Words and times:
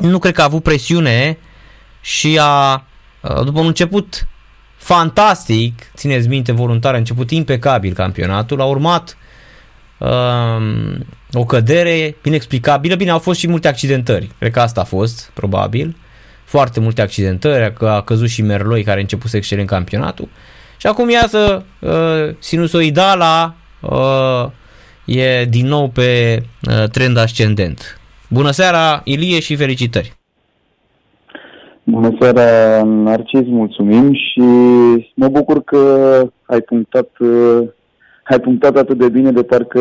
nu 0.00 0.18
cred 0.18 0.34
că 0.34 0.40
a 0.40 0.44
avut 0.44 0.62
presiune 0.62 1.38
și 2.00 2.38
a, 2.40 2.84
după 3.44 3.60
un 3.60 3.66
început 3.66 4.26
fantastic, 4.76 5.82
țineți 5.94 6.28
minte, 6.28 6.52
voluntar, 6.52 6.94
a 6.94 6.96
început 6.96 7.30
impecabil 7.30 7.92
campionatul, 7.92 8.60
a 8.60 8.64
urmat 8.64 9.16
um, 9.98 11.06
o 11.32 11.44
cădere 11.44 12.16
inexplicabilă, 12.22 12.94
bine, 12.94 13.10
au 13.10 13.18
fost 13.18 13.38
și 13.38 13.48
multe 13.48 13.68
accidentări, 13.68 14.30
cred 14.38 14.52
că 14.52 14.60
asta 14.60 14.80
a 14.80 14.84
fost, 14.84 15.30
probabil, 15.34 15.96
foarte 16.44 16.80
multe 16.80 17.02
accidentări, 17.02 17.72
că 17.72 17.88
a 17.88 18.02
căzut 18.02 18.28
și 18.28 18.42
Merloi 18.42 18.82
care 18.82 18.96
a 18.96 19.00
început 19.00 19.30
să 19.30 19.36
excele 19.36 19.60
în 19.60 19.66
campionatul. 19.66 20.28
Și 20.76 20.86
acum 20.86 21.10
iată 21.10 21.64
uh, 21.78 22.34
sinusoidala 22.38 23.54
uh, 23.80 24.46
e 25.04 25.44
din 25.44 25.66
nou 25.66 25.88
pe 25.88 26.42
uh, 26.70 26.88
trend 26.88 27.16
ascendent. 27.16 28.00
Bună 28.32 28.50
seara, 28.50 29.00
Ilie, 29.04 29.40
și 29.40 29.56
felicitări! 29.56 30.12
Bună 31.82 32.16
seara, 32.20 32.82
Narcis, 32.82 33.46
mulțumim 33.46 34.14
și 34.14 34.40
mă 35.14 35.28
bucur 35.28 35.62
că 35.64 35.80
ai 36.46 36.60
punctat, 36.60 37.08
uh, 37.18 37.68
ai 38.24 38.40
punctat 38.40 38.76
atât 38.76 38.98
de 38.98 39.08
bine 39.08 39.30
de 39.30 39.42
parcă 39.42 39.80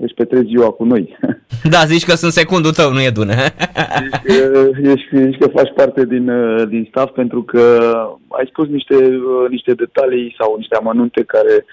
își 0.00 0.14
petrezi 0.14 0.46
ziua 0.46 0.70
cu 0.70 0.84
noi. 0.84 1.18
Da, 1.72 1.78
zici 1.86 2.04
că 2.04 2.14
sunt 2.14 2.32
secundul 2.32 2.70
tău, 2.70 2.92
nu 2.92 3.00
e 3.00 3.10
dună. 3.10 3.32
Zici 3.32 4.20
că, 4.22 4.70
ești, 4.82 5.16
ești 5.16 5.40
că 5.40 5.46
faci 5.46 5.72
parte 5.74 6.04
din, 6.04 6.28
uh, 6.28 6.68
din 6.68 6.86
staff 6.90 7.12
pentru 7.14 7.42
că 7.42 7.92
ai 8.28 8.46
spus 8.48 8.68
niște, 8.68 8.94
uh, 8.94 9.50
niște 9.50 9.72
detalii 9.72 10.34
sau 10.38 10.54
niște 10.56 10.76
amănunte 10.76 11.22
care, 11.22 11.64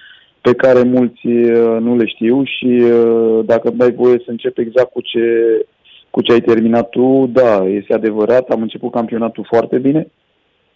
pe 0.42 0.54
care 0.54 0.82
mulți 0.84 1.28
nu 1.80 1.96
le 1.96 2.05
știu 2.05 2.44
și 2.44 2.84
dacă 3.46 3.68
îmi 3.68 3.78
dai 3.78 3.92
voie 3.92 4.18
să 4.26 4.30
încep 4.32 4.58
exact 4.58 4.92
cu 4.92 5.02
ce 5.02 5.22
cu 6.16 6.22
ce 6.22 6.32
ai 6.32 6.42
terminat 6.42 6.90
tu, 6.90 7.30
da, 7.34 7.66
este 7.66 7.94
adevărat, 7.94 8.50
am 8.50 8.62
început 8.62 8.92
campionatul 8.92 9.46
foarte 9.48 9.78
bine. 9.78 10.08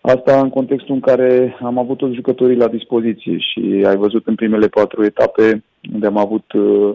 Asta 0.02 0.40
în 0.40 0.50
contextul 0.50 0.94
în 0.94 1.00
care 1.00 1.58
am 1.62 1.78
avut 1.78 1.98
toți 1.98 2.14
jucătorii 2.14 2.58
la 2.58 2.68
dispoziție 2.68 3.38
și 3.38 3.84
ai 3.86 3.96
văzut 3.96 4.28
în 4.28 4.36
primele 4.36 4.68
patru 4.68 5.04
etape 5.04 5.64
unde 5.94 6.08
am 6.08 6.18
avut 6.18 6.52
uh, 6.54 6.94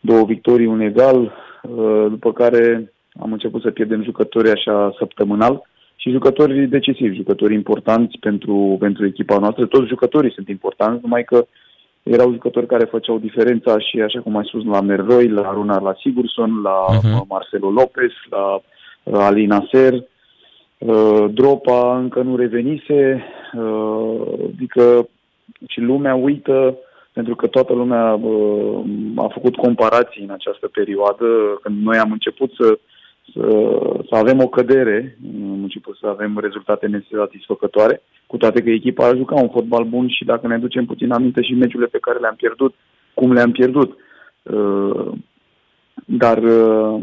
două 0.00 0.24
victorii, 0.24 0.66
un 0.66 0.80
egal, 0.80 1.20
uh, 1.22 2.06
după 2.08 2.32
care 2.32 2.92
am 3.20 3.32
început 3.32 3.62
să 3.62 3.70
pierdem 3.70 4.02
jucători 4.02 4.50
așa 4.50 4.94
săptămânal 4.98 5.68
și 5.96 6.10
jucători 6.10 6.66
decisivi, 6.66 7.16
jucători 7.16 7.54
importanți 7.54 8.18
pentru, 8.20 8.76
pentru 8.78 9.06
echipa 9.06 9.38
noastră. 9.38 9.66
Toți 9.66 9.88
jucătorii 9.88 10.32
sunt 10.32 10.48
importanți, 10.48 11.00
numai 11.02 11.24
că 11.24 11.46
erau 12.02 12.32
jucători 12.32 12.66
care 12.66 12.84
făceau 12.84 13.18
diferența 13.18 13.78
și, 13.78 14.00
așa 14.00 14.20
cum 14.20 14.36
ai 14.36 14.44
spus, 14.44 14.64
la 14.64 14.80
Merroi, 14.80 15.28
la 15.28 15.50
Runar, 15.52 15.80
la 15.80 15.94
Sigurson, 16.00 16.60
la 16.62 16.84
uh-huh. 16.90 17.26
Marcelo 17.28 17.70
Lopez, 17.70 18.10
la 18.30 18.54
uh, 19.02 19.18
Ali 19.18 19.46
Nasser. 19.46 19.92
Uh, 20.78 21.24
Dropa 21.30 21.98
încă 21.98 22.22
nu 22.22 22.36
revenise, 22.36 23.24
uh, 23.54 24.20
adică 24.54 25.08
și 25.68 25.80
lumea 25.80 26.14
uită, 26.14 26.78
pentru 27.12 27.36
că 27.36 27.46
toată 27.46 27.72
lumea 27.72 28.12
uh, 28.12 28.84
a 29.16 29.28
făcut 29.32 29.56
comparații 29.56 30.22
în 30.22 30.30
această 30.30 30.68
perioadă, 30.72 31.26
când 31.62 31.82
noi 31.82 31.98
am 31.98 32.12
început 32.12 32.52
să 32.58 32.78
să, 33.34 33.78
să 34.08 34.14
avem 34.14 34.42
o 34.42 34.48
cădere, 34.48 35.18
am 35.42 35.62
început 35.62 35.96
să 35.96 36.06
avem 36.06 36.38
rezultate 36.38 36.86
nesatisfăcătoare, 36.86 38.02
cu 38.26 38.36
toate 38.36 38.62
că 38.62 38.70
echipa 38.70 39.06
a 39.06 39.14
jucat 39.14 39.42
un 39.42 39.48
fotbal 39.48 39.84
bun 39.84 40.08
și 40.08 40.24
dacă 40.24 40.46
ne 40.46 40.58
ducem 40.58 40.84
puțin 40.84 41.10
aminte 41.12 41.42
și 41.42 41.54
meciurile 41.54 41.88
pe 41.88 41.98
care 41.98 42.18
le-am 42.18 42.34
pierdut, 42.34 42.74
cum 43.14 43.32
le-am 43.32 43.50
pierdut. 43.50 43.96
Uh, 44.42 45.12
dar 46.04 46.38
uh, 46.38 47.02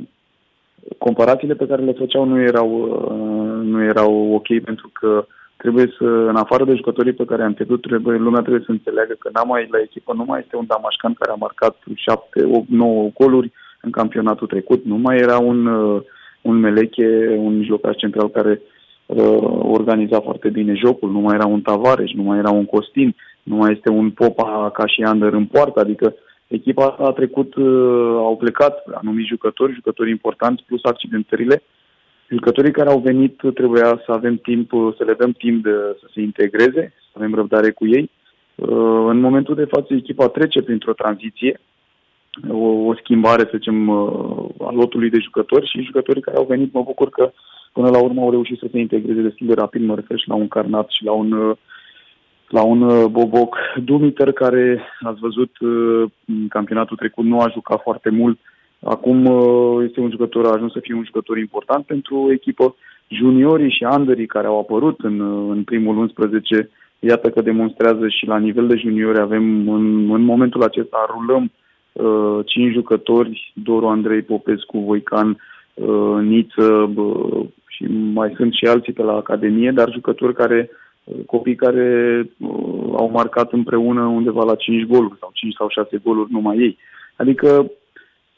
comparațiile 0.98 1.53
pe 1.53 1.67
care 1.67 1.83
le 1.83 1.92
făceau 1.92 2.25
nu 2.25 2.39
erau, 2.42 2.70
uh, 2.81 3.66
nu 3.66 3.83
erau 3.83 4.33
ok 4.33 4.59
pentru 4.64 4.89
că 4.94 5.25
trebuie 5.58 5.94
să, 5.98 6.05
în 6.05 6.36
afară 6.36 6.66
de 6.66 6.75
jucătorii 6.75 7.14
pe 7.14 7.25
care 7.25 7.44
am 7.44 7.53
pierdut, 7.53 7.81
trebuie, 7.81 8.17
lumea 8.17 8.42
trebuie 8.42 8.64
să 8.66 8.72
înțeleagă 8.72 9.16
că 9.20 9.30
n 9.30 9.48
mai 9.48 9.67
la 9.72 9.80
echipă 9.81 10.14
nu 10.14 10.23
mai 10.27 10.39
este 10.43 10.55
un 10.55 10.66
Damașcan 10.67 11.14
care 11.14 11.32
a 11.32 11.36
marcat 11.36 11.76
7, 11.95 12.45
8, 12.45 12.70
9 12.70 13.10
goluri 13.14 13.52
în 13.82 13.92
campionatul 13.92 14.48
trecut, 14.48 14.86
nu 14.86 14.95
mai 14.95 15.17
era 15.17 15.37
un 15.37 15.66
uh, 15.66 16.02
un 16.42 16.59
Meleche, 16.59 17.36
un 17.37 17.58
mijlocaș 17.58 17.95
central 17.95 18.30
care 18.30 18.61
uh, 19.05 19.37
organiza 19.61 20.20
foarte 20.20 20.49
bine 20.49 20.73
jocul, 20.73 21.11
nu 21.11 21.20
mai 21.20 21.36
era 21.36 21.45
un 21.45 21.61
Tavares, 21.61 22.11
nu 22.11 22.23
mai 22.23 22.37
era 22.37 22.52
un 22.52 22.65
Costin, 22.65 23.15
nu 23.43 23.55
mai 23.55 23.71
este 23.71 23.89
un 23.89 24.09
Popa 24.09 24.70
ca 24.73 24.86
și 24.87 25.02
Ander 25.02 25.33
în 25.33 25.45
poartă, 25.45 25.80
adică 25.80 26.15
echipa 26.48 26.95
a 26.99 27.11
trecut, 27.11 27.55
uh, 27.55 27.65
au 28.15 28.37
plecat 28.37 28.83
anumiți 28.93 29.27
jucători, 29.27 29.73
jucători 29.73 30.09
importanți, 30.09 30.64
plus 30.67 30.83
accidentările. 30.83 31.64
Jucătorii 32.30 32.71
care 32.71 32.89
au 32.89 32.99
venit 32.99 33.42
trebuia 33.54 34.02
să 34.05 34.11
avem 34.11 34.36
timp, 34.36 34.71
să 34.98 35.04
le 35.04 35.14
dăm 35.14 35.31
timp 35.31 35.64
de, 35.64 35.69
să 35.99 36.05
se 36.14 36.21
integreze, 36.21 36.93
să 37.11 37.14
avem 37.14 37.33
răbdare 37.33 37.71
cu 37.71 37.87
ei. 37.87 38.09
Uh, 38.55 39.05
în 39.08 39.19
momentul 39.19 39.55
de 39.55 39.65
față, 39.65 39.93
echipa 39.93 40.27
trece 40.27 40.61
printr-o 40.61 40.93
tranziție, 40.93 41.59
o, 42.49 42.58
o 42.58 42.95
schimbare, 42.95 43.43
să 43.43 43.52
zicem, 43.53 43.87
uh, 43.87 44.45
a 44.59 44.71
lotului 44.71 45.09
de 45.09 45.20
jucători 45.20 45.67
și 45.67 45.81
jucătorii 45.81 46.21
care 46.21 46.37
au 46.37 46.45
venit, 46.49 46.73
mă 46.73 46.81
bucur 46.81 47.09
că 47.09 47.31
până 47.73 47.89
la 47.89 48.03
urmă 48.03 48.21
au 48.21 48.30
reușit 48.30 48.58
să 48.58 48.67
se 48.71 48.80
integreze 48.80 49.21
destul 49.21 49.48
de 49.48 49.53
rapid, 49.53 49.81
mă 49.81 49.95
refer 49.95 50.20
și 50.20 50.27
la 50.27 50.36
un 50.36 50.48
Carnat 50.48 50.89
și 50.89 51.03
la 51.03 51.11
un, 51.11 51.31
uh, 51.31 51.55
la 52.48 52.64
un 52.64 52.81
uh, 52.81 53.05
Boboc. 53.05 53.58
Dumiter, 53.83 54.31
care 54.31 54.81
ați 55.02 55.20
văzut 55.20 55.52
în 56.25 56.48
campionatul 56.49 56.98
trecut, 56.98 57.25
nu 57.25 57.39
a 57.39 57.49
jucat 57.53 57.81
foarte 57.81 58.09
mult. 58.09 58.39
Acum 58.80 59.25
este 59.83 59.99
un 59.99 60.09
jucător, 60.09 60.45
a 60.45 60.54
ajuns 60.54 60.71
să 60.71 60.80
fie 60.81 60.93
un 60.93 61.04
jucător 61.05 61.37
important 61.37 61.86
pentru 61.86 62.31
echipă. 62.31 62.75
Juniorii 63.08 63.71
și 63.71 63.87
underii 63.98 64.25
care 64.25 64.48
au 64.48 64.59
apărut 64.59 64.99
în, 64.99 65.19
în 65.49 65.64
primul 65.64 65.98
11, 65.98 66.69
iată 66.99 67.30
că 67.30 67.42
demonstrează 67.42 68.08
și 68.08 68.25
la 68.25 68.37
nivel 68.37 68.67
de 68.67 68.75
juniori 68.75 69.19
avem 69.19 69.69
în, 69.69 70.11
în 70.11 70.21
momentul 70.21 70.64
acesta 70.64 71.05
rulăm 71.09 71.43
uh, 71.43 71.49
uh, 71.49 71.67
cinci 72.46 72.74
jucători, 72.74 73.54
Doru 73.56 73.88
Andrei 73.88 74.22
Popescu, 74.22 74.80
Voican, 74.80 75.38
uh, 75.74 76.18
Niță 76.22 76.92
uh, 76.96 77.46
și 77.68 77.84
mai 78.14 78.34
sunt 78.36 78.54
și 78.54 78.66
alții 78.66 78.94
pe 78.94 79.04
la 79.04 79.14
Academie, 79.14 79.72
dar 79.72 79.92
jucători 79.92 80.34
care, 80.34 80.70
uh, 81.04 81.16
copii 81.26 81.56
care 81.56 82.20
uh, 82.38 82.50
au 82.98 83.10
marcat 83.14 83.52
împreună 83.52 84.02
undeva 84.02 84.44
la 84.44 84.56
5 84.56 84.86
goluri 84.86 85.20
sau 85.20 85.30
5 85.34 85.54
sau 85.54 85.70
6 85.70 85.98
goluri 86.04 86.32
numai 86.32 86.58
ei. 86.58 86.78
Adică 87.16 87.72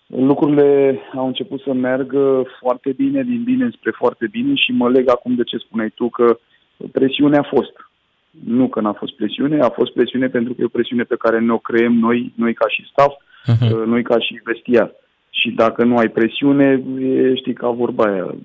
lucrurile 0.07 0.99
au 1.15 1.27
început 1.27 1.61
să 1.61 1.73
meargă 1.73 2.43
foarte 2.59 2.91
bine, 2.91 3.23
din 3.23 3.43
bine 3.43 3.69
spre 3.77 3.91
foarte 3.91 4.27
bine 4.31 4.55
și 4.55 4.71
mă 4.71 4.89
leg 4.89 5.09
acum 5.09 5.35
de 5.35 5.43
ce 5.43 5.57
spuneai 5.57 5.91
tu 5.95 6.09
că 6.09 6.37
presiunea 6.91 7.39
a 7.39 7.55
fost. 7.55 7.73
Nu 8.45 8.67
că 8.67 8.81
n-a 8.81 8.93
fost 8.93 9.15
presiune, 9.15 9.59
a 9.61 9.69
fost 9.69 9.93
presiune 9.93 10.27
pentru 10.27 10.53
că 10.53 10.61
e 10.61 10.65
o 10.65 10.77
presiune 10.77 11.03
pe 11.03 11.15
care 11.15 11.39
ne 11.39 11.51
o 11.51 11.57
creăm 11.57 11.93
noi, 11.93 12.33
noi 12.35 12.53
ca 12.53 12.67
și 12.67 12.87
staff, 12.91 13.15
uh-huh. 13.45 13.85
noi 13.85 14.03
ca 14.03 14.19
și 14.19 14.41
vestiar. 14.43 14.91
Și 15.29 15.49
dacă 15.51 15.83
nu 15.83 15.97
ai 15.97 16.09
presiune, 16.09 16.83
e, 16.99 17.35
știi, 17.35 17.53
ca 17.53 17.69
vorba 17.69 18.03
aia, 18.03 18.35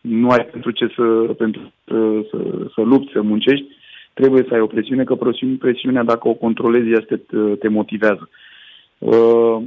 nu 0.00 0.28
ai 0.28 0.44
pentru 0.44 0.70
ce 0.70 0.86
să, 0.96 1.02
pentru 1.38 1.72
să, 1.84 1.96
să, 2.30 2.36
să 2.74 2.80
lupți, 2.80 3.12
să 3.12 3.22
muncești, 3.22 3.66
trebuie 4.14 4.44
să 4.48 4.54
ai 4.54 4.60
o 4.60 4.66
presiune, 4.66 5.04
că 5.04 5.16
presiunea, 5.58 6.02
dacă 6.02 6.28
o 6.28 6.34
controlezi, 6.34 6.90
este 6.90 7.16
te, 7.16 7.36
te 7.36 7.68
motivează. 7.68 8.28
Uh, 8.98 9.62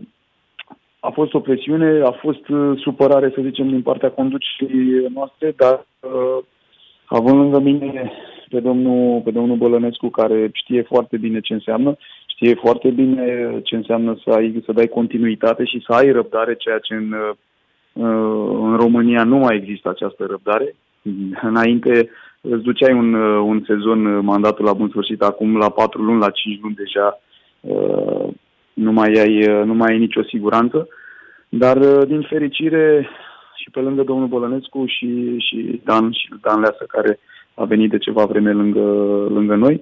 a 0.99 1.09
fost 1.09 1.33
o 1.33 1.39
presiune, 1.39 2.01
a 2.03 2.11
fost 2.11 2.47
uh, 2.47 2.79
supărare, 2.79 3.31
să 3.35 3.41
zicem, 3.41 3.67
din 3.69 3.81
partea 3.81 4.09
conducerii 4.09 5.05
noastre, 5.13 5.53
dar 5.57 5.85
uh, 5.99 6.43
având 7.05 7.37
lângă 7.37 7.59
mine 7.59 8.11
pe 8.49 8.59
domnul, 8.59 9.21
pe 9.21 9.31
domnul 9.31 9.57
Bălănescu, 9.57 10.09
care 10.09 10.49
știe 10.53 10.81
foarte 10.81 11.17
bine 11.17 11.39
ce 11.39 11.53
înseamnă, 11.53 11.97
știe 12.39 12.55
foarte 12.55 12.89
bine 12.89 13.59
ce 13.63 13.75
înseamnă 13.75 14.17
să, 14.23 14.29
ai, 14.29 14.61
să 14.65 14.71
dai 14.71 14.87
continuitate 14.87 15.65
și 15.65 15.83
să 15.87 15.93
ai 15.93 16.11
răbdare, 16.11 16.55
ceea 16.55 16.79
ce 16.79 16.93
în, 16.93 17.11
uh, 17.11 17.33
în 18.61 18.75
România 18.75 19.23
nu 19.23 19.37
mai 19.37 19.55
există 19.55 19.89
această 19.89 20.25
răbdare. 20.29 20.75
Înainte 21.41 22.09
îți 22.41 22.63
duceai 22.63 22.93
un, 22.93 23.13
uh, 23.13 23.41
un 23.45 23.63
sezon, 23.67 24.05
uh, 24.05 24.19
mandatul 24.23 24.65
la 24.65 24.73
bun 24.73 24.89
sfârșit, 24.89 25.21
acum 25.21 25.57
la 25.57 25.69
patru 25.69 26.01
luni, 26.01 26.19
la 26.19 26.29
cinci 26.29 26.59
luni 26.61 26.75
deja 26.75 27.19
nu 28.73 28.91
mai 28.91 29.11
ai, 29.11 29.65
nu 29.65 29.73
mai 29.73 29.91
ai 29.91 29.97
nicio 29.99 30.23
siguranță. 30.23 30.87
Dar, 31.49 31.77
din 32.05 32.21
fericire, 32.21 33.09
și 33.55 33.69
pe 33.71 33.79
lângă 33.79 34.03
domnul 34.03 34.27
Bălănescu 34.27 34.85
și, 34.85 35.37
și 35.37 35.81
Dan 35.83 36.11
și 36.11 36.29
Dan 36.41 36.59
Leasă, 36.59 36.85
care 36.87 37.19
a 37.53 37.63
venit 37.65 37.89
de 37.89 37.97
ceva 37.97 38.25
vreme 38.25 38.51
lângă, 38.51 38.79
lângă 39.29 39.55
noi, 39.55 39.81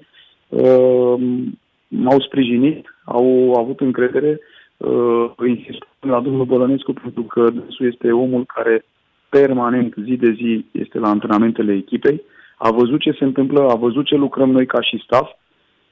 m-au 1.87 2.19
sprijinit, 2.19 2.87
au 3.05 3.53
avut 3.57 3.79
încredere, 3.79 4.39
uh, 4.77 5.31
insist 5.47 5.83
la 5.99 6.19
domnul 6.19 6.45
Bălănescu 6.45 6.93
pentru 6.93 7.23
că 7.23 7.49
dânsul 7.49 7.85
este 7.85 8.11
omul 8.11 8.45
care 8.45 8.85
permanent, 9.29 9.93
zi 10.03 10.15
de 10.15 10.31
zi, 10.31 10.65
este 10.71 10.99
la 10.99 11.09
antrenamentele 11.09 11.73
echipei, 11.73 12.21
a 12.57 12.71
văzut 12.71 12.99
ce 12.99 13.11
se 13.11 13.23
întâmplă, 13.23 13.69
a 13.69 13.75
văzut 13.75 14.05
ce 14.05 14.15
lucrăm 14.15 14.51
noi 14.51 14.65
ca 14.65 14.81
și 14.81 15.03
staff, 15.03 15.31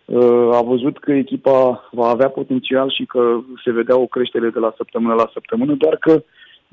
uh, 0.05 0.49
a 0.51 0.61
văzut 0.61 0.99
că 0.99 1.11
echipa 1.11 1.89
va 1.91 2.07
avea 2.07 2.29
potențial 2.29 2.91
și 2.91 3.05
că 3.05 3.39
se 3.63 3.71
vedea 3.71 3.97
o 3.97 4.05
creștere 4.05 4.49
de 4.49 4.59
la 4.59 4.73
săptămână 4.77 5.13
la 5.13 5.29
săptămână, 5.33 5.73
doar 5.73 5.97
că 5.97 6.23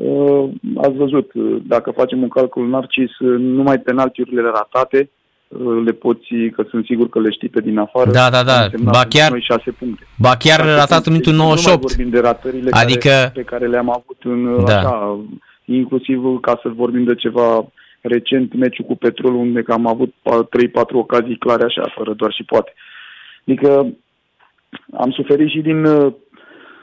Uh, 0.00 0.50
ați 0.76 0.96
văzut, 0.96 1.32
uh, 1.34 1.56
dacă 1.66 1.90
facem 1.90 2.22
un 2.22 2.28
calcul 2.28 2.68
narcis, 2.68 3.18
uh, 3.18 3.38
numai 3.38 3.78
penaltiurile 3.78 4.40
ratate 4.40 5.10
le 5.84 5.92
poți, 5.92 6.34
că 6.52 6.64
sunt 6.68 6.84
sigur 6.84 7.08
că 7.08 7.20
le 7.20 7.30
știi 7.30 7.48
pe 7.48 7.60
din 7.60 7.78
afară. 7.78 8.10
Da, 8.10 8.30
da, 8.30 8.42
da. 8.42 8.68
Ba 8.82 9.04
chiar, 9.08 9.30
noi 9.30 9.42
6 9.42 9.70
puncte. 9.70 10.06
Ba 10.18 10.36
chiar 10.36 10.64
ratat 10.64 11.06
în 11.06 11.12
minutul 11.12 11.32
98. 11.32 11.82
Nu 11.82 11.86
vorbim 11.88 12.10
de 12.10 12.20
ratările 12.20 12.70
adică... 12.72 13.08
care, 13.08 13.30
pe 13.34 13.42
care 13.42 13.66
le-am 13.66 13.90
avut 13.90 14.16
în 14.22 14.64
da. 14.64 14.78
așa, 14.78 15.18
inclusiv 15.64 16.22
ca 16.40 16.58
să 16.62 16.68
vorbim 16.68 17.04
de 17.04 17.14
ceva 17.14 17.66
recent, 18.00 18.54
meciul 18.54 18.84
cu 18.84 18.96
Petrolul, 18.96 19.40
unde 19.40 19.64
am 19.66 19.86
avut 19.86 20.14
3-4 20.14 20.18
ocazii 20.92 21.38
clare 21.38 21.64
așa, 21.64 21.92
fără 21.96 22.12
doar 22.12 22.32
și 22.32 22.44
poate. 22.44 22.72
Adică 23.46 23.86
am 24.92 25.10
suferit 25.10 25.48
și 25.48 25.60
din 25.60 25.86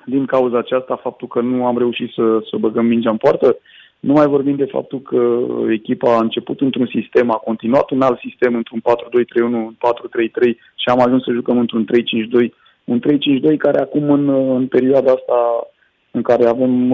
din 0.09 0.25
cauza 0.25 0.57
aceasta, 0.57 0.99
faptul 1.01 1.27
că 1.27 1.41
nu 1.41 1.65
am 1.65 1.77
reușit 1.77 2.11
să, 2.13 2.39
să 2.49 2.57
băgăm 2.59 2.85
mingea 2.85 3.09
în 3.09 3.17
poartă. 3.17 3.57
Nu 3.99 4.13
mai 4.13 4.27
vorbim 4.27 4.55
de 4.55 4.65
faptul 4.65 5.01
că 5.01 5.45
echipa 5.71 6.15
a 6.15 6.21
început 6.21 6.61
într-un 6.61 6.87
sistem, 6.87 7.31
a 7.31 7.35
continuat 7.35 7.89
un 7.89 8.01
alt 8.01 8.19
sistem, 8.19 8.55
într-un 8.55 8.79
4-2-3-1, 8.79 9.41
un 9.41 9.73
4-3-3 9.73 10.53
și 10.75 10.89
am 10.89 10.99
ajuns 10.99 11.23
să 11.23 11.31
jucăm 11.31 11.57
într-un 11.57 11.85
3-5-2. 11.85 12.49
Un 12.83 12.99
3-5-2 13.53 13.57
care 13.57 13.79
acum 13.79 14.09
în, 14.11 14.29
în 14.29 14.67
perioada 14.67 15.11
asta 15.11 15.67
în 16.11 16.21
care 16.21 16.45
avem 16.45 16.93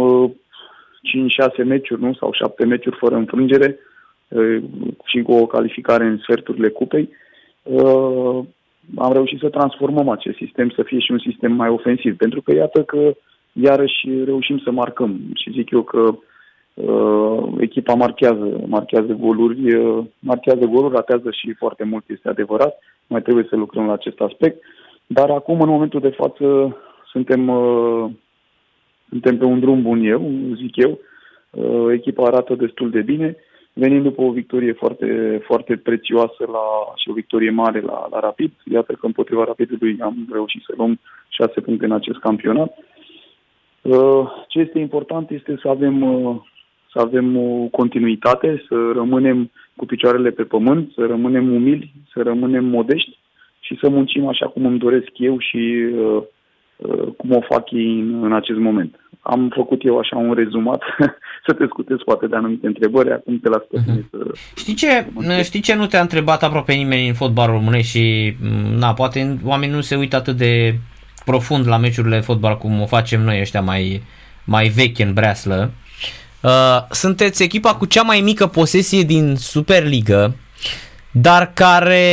5-6 1.61 1.65
meciuri, 1.65 2.01
nu? 2.01 2.13
Sau 2.13 2.31
7 2.31 2.65
meciuri 2.65 2.97
fără 2.99 3.15
înfrângere 3.15 3.79
și 5.05 5.21
cu 5.21 5.31
o 5.31 5.45
calificare 5.45 6.05
în 6.05 6.17
sferturile 6.17 6.69
cupei, 6.69 7.09
am 8.95 9.13
reușit 9.13 9.39
să 9.39 9.49
transformăm 9.49 10.09
acest 10.09 10.37
sistem 10.37 10.69
să 10.69 10.83
fie 10.83 10.99
și 10.99 11.11
un 11.11 11.19
sistem 11.19 11.51
mai 11.51 11.69
ofensiv. 11.69 12.17
Pentru 12.17 12.41
că 12.41 12.53
iată 12.53 12.83
că 12.83 13.13
iarăși 13.51 14.09
reușim 14.25 14.57
să 14.57 14.71
marcăm 14.71 15.19
și 15.35 15.51
zic 15.51 15.71
eu 15.71 15.81
că 15.81 16.15
uh, 16.73 17.43
echipa 17.59 17.93
marchează, 17.93 18.63
marchează 18.65 19.13
goluri, 19.13 19.75
uh, 19.75 20.05
marchează 20.19 20.65
goluri, 20.65 20.93
ratează 20.93 21.31
și 21.31 21.53
foarte 21.53 21.83
mult, 21.83 22.03
este 22.07 22.29
adevărat. 22.29 22.79
Mai 23.07 23.21
trebuie 23.21 23.45
să 23.49 23.55
lucrăm 23.55 23.85
la 23.85 23.93
acest 23.93 24.19
aspect. 24.19 24.63
Dar 25.07 25.29
acum, 25.29 25.61
în 25.61 25.69
momentul 25.69 25.99
de 25.99 26.09
față, 26.09 26.77
suntem, 27.11 27.47
uh, 27.47 28.09
suntem 29.09 29.37
pe 29.37 29.45
un 29.45 29.59
drum 29.59 29.81
bun 29.81 30.03
eu, 30.03 30.31
zic 30.55 30.75
eu. 30.75 30.99
Uh, 31.49 31.93
echipa 31.93 32.23
arată 32.23 32.55
destul 32.55 32.89
de 32.89 33.01
bine. 33.01 33.27
Uh, 33.27 33.51
venim 33.73 34.01
după 34.01 34.21
o 34.21 34.31
victorie 34.31 34.73
foarte, 34.73 35.41
foarte 35.45 35.77
prețioasă 35.77 36.45
la, 36.51 36.93
și 36.95 37.09
o 37.09 37.13
victorie 37.13 37.49
mare 37.49 37.81
la, 37.81 38.07
la 38.11 38.19
Rapid. 38.19 38.51
Iată 38.71 38.93
că 38.93 39.05
împotriva 39.05 39.43
Rapidului 39.43 39.97
am 40.01 40.27
reușit 40.31 40.63
să 40.65 40.73
luăm 40.77 40.99
șase 41.29 41.61
puncte 41.61 41.85
în 41.85 41.91
acest 41.91 42.19
campionat. 42.19 42.77
Uh, 43.81 44.31
ce 44.47 44.59
este 44.59 44.79
important 44.79 45.29
este 45.29 45.57
să 45.61 45.67
avem, 45.67 46.01
uh, 46.01 46.35
să 46.93 46.99
avem 46.99 47.37
o 47.37 47.67
continuitate, 47.71 48.63
să 48.67 48.75
rămânem 48.93 49.51
cu 49.75 49.85
picioarele 49.85 50.29
pe 50.29 50.43
pământ, 50.43 50.91
să 50.95 51.05
rămânem 51.05 51.53
umili, 51.53 51.93
să 52.13 52.21
rămânem 52.23 52.65
modești 52.65 53.17
și 53.59 53.77
să 53.81 53.89
muncim 53.89 54.27
așa 54.27 54.45
cum 54.47 54.65
îmi 54.65 54.79
doresc 54.79 55.09
eu 55.13 55.39
și 55.39 55.87
uh, 55.97 56.23
cum 57.17 57.31
o 57.31 57.41
fac 57.41 57.71
ei 57.71 57.99
în, 57.99 58.23
în 58.23 58.33
acest 58.33 58.59
moment. 58.59 58.95
Am 59.21 59.51
făcut 59.55 59.85
eu 59.85 59.97
așa 59.97 60.17
un 60.17 60.33
rezumat 60.33 60.81
să 61.45 61.53
te 61.53 61.65
scutezi 61.65 62.03
poate 62.03 62.27
de 62.27 62.35
anumite 62.35 62.67
întrebări, 62.67 63.11
acum 63.11 63.39
te 63.39 63.49
las 63.49 63.61
pe 63.69 63.77
uh-huh. 63.79 64.09
să... 64.09 64.17
Știi 64.55 64.73
ce, 64.73 65.05
știi 65.43 65.61
ce 65.61 65.75
nu 65.75 65.85
te-a 65.85 66.01
întrebat 66.01 66.43
aproape 66.43 66.73
nimeni 66.73 67.07
în 67.07 67.13
fotbalul 67.13 67.55
românesc 67.55 67.87
și 67.87 68.33
na, 68.79 68.93
poate 68.93 69.37
oamenii 69.45 69.75
nu 69.75 69.81
se 69.81 69.95
uită 69.95 70.15
atât 70.15 70.35
de 70.35 70.73
profund 71.25 71.67
la 71.67 71.77
meciurile 71.77 72.15
de 72.15 72.21
fotbal 72.21 72.57
cum 72.57 72.81
o 72.81 72.85
facem 72.85 73.21
noi 73.21 73.39
ăștia 73.39 73.61
mai, 73.61 74.01
mai 74.45 74.67
vechi 74.67 74.99
în 74.99 75.13
breaslă. 75.13 75.71
Uh, 75.71 75.82
sunteți 76.89 77.43
echipa 77.43 77.75
cu 77.75 77.85
cea 77.85 78.01
mai 78.01 78.19
mică 78.19 78.47
posesie 78.47 79.01
din 79.01 79.35
Superliga, 79.35 80.31
dar 81.11 81.51
care 81.53 82.05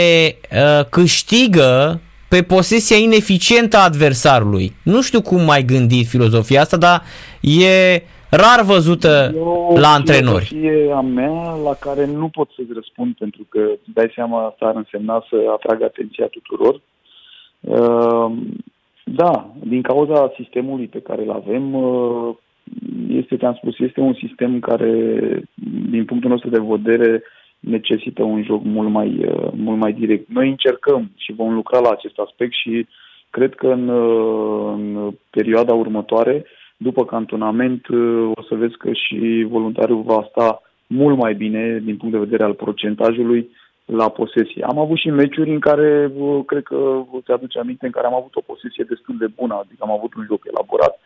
uh, 0.53 0.85
câștigă 0.91 2.01
pe 2.29 2.43
posesia 2.43 2.97
ineficientă 2.97 3.77
a 3.77 3.85
adversarului. 3.85 4.73
Nu 4.85 5.01
știu 5.03 5.23
cum 5.23 5.45
mai 5.45 5.63
gândit 5.63 6.07
filozofia 6.07 6.61
asta, 6.61 6.77
dar 6.77 7.03
e 7.41 8.03
rar 8.31 8.65
văzută 8.65 9.33
Eu, 9.35 9.77
la 9.77 9.89
antrenori. 9.89 10.57
E 10.63 10.93
a 10.93 11.01
mea 11.01 11.55
la 11.65 11.75
care 11.75 12.07
nu 12.07 12.29
pot 12.29 12.49
să-ți 12.57 12.73
răspund 12.75 13.15
pentru 13.19 13.47
că 13.49 13.61
dai 13.85 14.13
seama 14.15 14.47
asta 14.47 14.67
ar 14.67 14.77
însemna 14.77 15.27
să 15.29 15.37
atrag 15.53 15.83
atenția 15.83 16.27
tuturor. 16.27 16.81
Uh, 17.61 18.33
da, 19.05 19.51
din 19.65 19.83
cauza 19.83 20.33
sistemului 20.37 20.87
pe 20.87 21.01
care 21.01 21.23
îl 21.23 21.31
avem, 21.31 21.75
uh, 22.71 23.01
este, 23.09 23.37
te-am 23.37 23.55
spus, 23.55 23.79
este 23.79 24.01
un 24.01 24.15
sistem 24.15 24.59
care, 24.59 24.93
din 25.91 26.05
punctul 26.05 26.31
nostru 26.31 26.51
de 26.51 26.63
vedere, 26.69 27.23
necesită 27.61 28.23
un 28.23 28.43
joc 28.43 28.65
mult 28.65 28.89
mai, 28.89 29.25
uh, 29.25 29.51
mult 29.55 29.79
mai 29.79 29.93
direct. 29.93 30.29
Noi 30.29 30.49
încercăm 30.49 31.11
și 31.17 31.33
vom 31.33 31.55
lucra 31.55 31.79
la 31.79 31.91
acest 31.91 32.19
aspect 32.19 32.53
și 32.53 32.87
cred 33.31 33.55
că 33.55 33.67
în, 33.67 33.89
în 34.73 35.11
perioada 35.31 35.75
următoare 35.75 36.45
după 36.77 37.05
cantonament 37.05 37.89
uh, 37.89 38.31
o 38.35 38.43
să 38.43 38.55
vezi 38.55 38.77
că 38.77 38.93
și 38.93 39.47
voluntariul 39.49 40.03
va 40.03 40.27
sta 40.31 40.63
mult 40.87 41.17
mai 41.17 41.35
bine 41.35 41.81
din 41.85 41.97
punct 41.97 42.15
de 42.15 42.25
vedere 42.27 42.43
al 42.43 42.55
procentajului 42.55 43.49
la 43.85 44.09
posesie. 44.09 44.65
Am 44.65 44.79
avut 44.79 44.97
și 44.97 45.11
meciuri 45.11 45.51
în 45.51 45.61
care, 45.61 46.13
uh, 46.17 46.45
cred 46.47 46.63
că 46.63 47.05
ți 47.23 47.31
aduce 47.31 47.59
aminte, 47.59 47.87
în 47.87 47.93
care 47.93 48.07
am 48.07 48.15
avut 48.15 48.35
o 48.37 48.41
posesie 48.41 48.85
destul 48.89 49.17
de 49.19 49.27
bună, 49.37 49.55
adică 49.55 49.81
am 49.81 49.91
avut 49.91 50.15
un 50.15 50.25
joc 50.27 50.43
elaborat, 50.45 51.01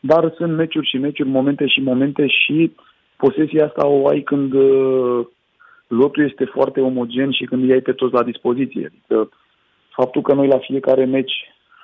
dar 0.00 0.32
sunt 0.36 0.56
meciuri 0.56 0.88
și 0.88 0.98
meciuri, 0.98 1.28
momente 1.28 1.66
și 1.66 1.80
momente 1.80 2.26
și 2.26 2.72
posesia 3.16 3.64
asta 3.64 3.86
o 3.86 4.08
ai 4.08 4.20
când 4.20 4.52
uh, 4.52 5.26
lotul 5.86 6.24
este 6.28 6.44
foarte 6.44 6.80
omogen 6.80 7.30
și 7.30 7.44
când 7.44 7.62
îi 7.62 7.72
ai 7.72 7.80
pe 7.80 7.92
toți 7.92 8.14
la 8.14 8.22
dispoziție. 8.22 8.86
Adică 8.86 9.28
faptul 9.90 10.22
că 10.22 10.34
noi 10.34 10.46
la 10.46 10.58
fiecare 10.58 11.04
meci 11.04 11.32